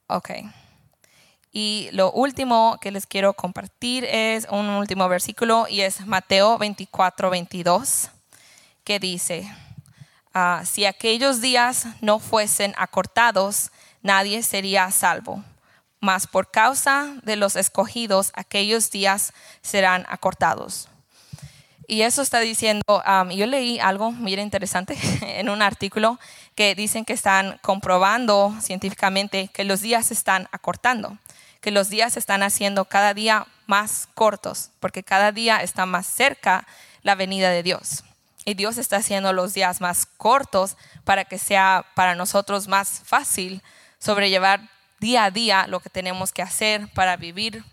Ok. 0.07 0.29
Y 1.51 1.89
lo 1.93 2.11
último 2.11 2.77
que 2.79 2.91
les 2.91 3.07
quiero 3.07 3.33
compartir 3.33 4.05
es 4.05 4.47
un 4.51 4.69
último 4.69 5.09
versículo 5.09 5.65
y 5.67 5.81
es 5.81 6.05
Mateo 6.05 6.59
24, 6.59 7.31
22, 7.31 8.09
que 8.83 8.99
dice, 8.99 9.51
ah, 10.33 10.61
si 10.65 10.85
aquellos 10.85 11.41
días 11.41 11.87
no 12.01 12.19
fuesen 12.19 12.75
acortados, 12.77 13.71
nadie 14.03 14.43
sería 14.43 14.91
salvo. 14.91 15.43
Mas 15.99 16.27
por 16.27 16.51
causa 16.51 17.15
de 17.23 17.35
los 17.35 17.55
escogidos 17.55 18.31
aquellos 18.33 18.91
días 18.91 19.33
serán 19.61 20.05
acortados. 20.09 20.87
Y 21.87 22.03
eso 22.03 22.21
está 22.21 22.39
diciendo, 22.39 22.83
um, 22.87 23.31
yo 23.31 23.47
leí 23.47 23.79
algo 23.79 24.11
muy 24.11 24.35
interesante 24.35 24.95
en 25.21 25.49
un 25.49 25.63
artículo 25.63 26.19
que 26.53 26.75
dicen 26.75 27.03
que 27.03 27.13
están 27.13 27.57
comprobando 27.63 28.55
científicamente 28.61 29.49
que 29.51 29.63
los 29.63 29.81
días 29.81 30.05
se 30.05 30.13
están 30.13 30.47
acortando, 30.51 31.17
que 31.61 31.71
los 31.71 31.89
días 31.89 32.13
se 32.13 32.19
están 32.19 32.43
haciendo 32.43 32.85
cada 32.85 33.15
día 33.15 33.47
más 33.65 34.07
cortos, 34.13 34.69
porque 34.79 35.03
cada 35.03 35.31
día 35.31 35.63
está 35.63 35.87
más 35.87 36.05
cerca 36.05 36.67
la 37.01 37.15
venida 37.15 37.49
de 37.49 37.63
Dios. 37.63 38.03
Y 38.45 38.53
Dios 38.53 38.77
está 38.77 38.97
haciendo 38.97 39.33
los 39.33 39.55
días 39.55 39.81
más 39.81 40.05
cortos 40.05 40.77
para 41.05 41.25
que 41.25 41.39
sea 41.39 41.85
para 41.95 42.13
nosotros 42.13 42.67
más 42.67 43.01
fácil 43.03 43.63
sobrellevar 43.97 44.61
día 44.99 45.25
a 45.25 45.31
día 45.31 45.67
lo 45.67 45.79
que 45.79 45.89
tenemos 45.89 46.31
que 46.31 46.41
hacer 46.41 46.87
para 46.93 47.17
vivir 47.17 47.63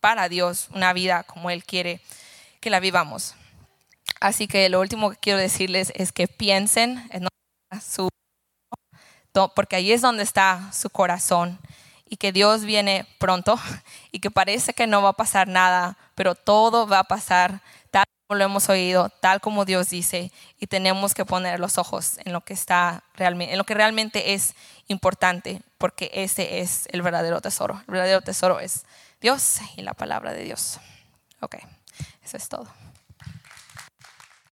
para 0.00 0.28
Dios 0.28 0.68
una 0.72 0.92
vida 0.92 1.22
como 1.22 1.50
Él 1.50 1.64
quiere 1.64 2.00
que 2.60 2.70
la 2.70 2.80
vivamos. 2.80 3.34
Así 4.20 4.46
que 4.46 4.68
lo 4.68 4.80
último 4.80 5.10
que 5.10 5.16
quiero 5.16 5.38
decirles 5.38 5.92
es 5.96 6.12
que 6.12 6.28
piensen 6.28 7.08
en 7.10 7.26
su 7.80 8.08
porque 9.54 9.76
ahí 9.76 9.92
es 9.92 10.00
donde 10.00 10.22
está 10.22 10.72
su 10.72 10.90
corazón 10.90 11.58
y 12.08 12.16
que 12.16 12.32
Dios 12.32 12.64
viene 12.64 13.06
pronto 13.18 13.58
y 14.12 14.20
que 14.20 14.30
parece 14.30 14.74
que 14.74 14.86
no 14.86 15.02
va 15.02 15.10
a 15.10 15.14
pasar 15.14 15.48
nada, 15.48 15.96
pero 16.14 16.34
todo 16.34 16.86
va 16.86 17.00
a 17.00 17.04
pasar 17.04 17.60
lo 18.28 18.42
hemos 18.42 18.68
oído, 18.68 19.10
tal 19.20 19.40
como 19.40 19.64
Dios 19.64 19.90
dice 19.90 20.32
y 20.58 20.66
tenemos 20.66 21.14
que 21.14 21.24
poner 21.24 21.60
los 21.60 21.78
ojos 21.78 22.18
en 22.24 22.32
lo 22.32 22.40
que 22.40 22.54
está 22.54 23.04
realmente 23.14 23.52
en 23.52 23.58
lo 23.58 23.64
que 23.64 23.74
realmente 23.74 24.34
es 24.34 24.54
importante, 24.86 25.62
porque 25.78 26.10
ese 26.14 26.60
es 26.60 26.88
el 26.92 27.02
verdadero 27.02 27.40
tesoro. 27.40 27.82
El 27.86 27.92
verdadero 27.92 28.22
tesoro 28.22 28.60
es 28.60 28.84
Dios 29.20 29.58
y 29.76 29.82
la 29.82 29.94
palabra 29.94 30.32
de 30.32 30.44
Dios. 30.44 30.80
Ok, 31.40 31.56
eso 32.22 32.36
es 32.36 32.48
todo. 32.48 32.83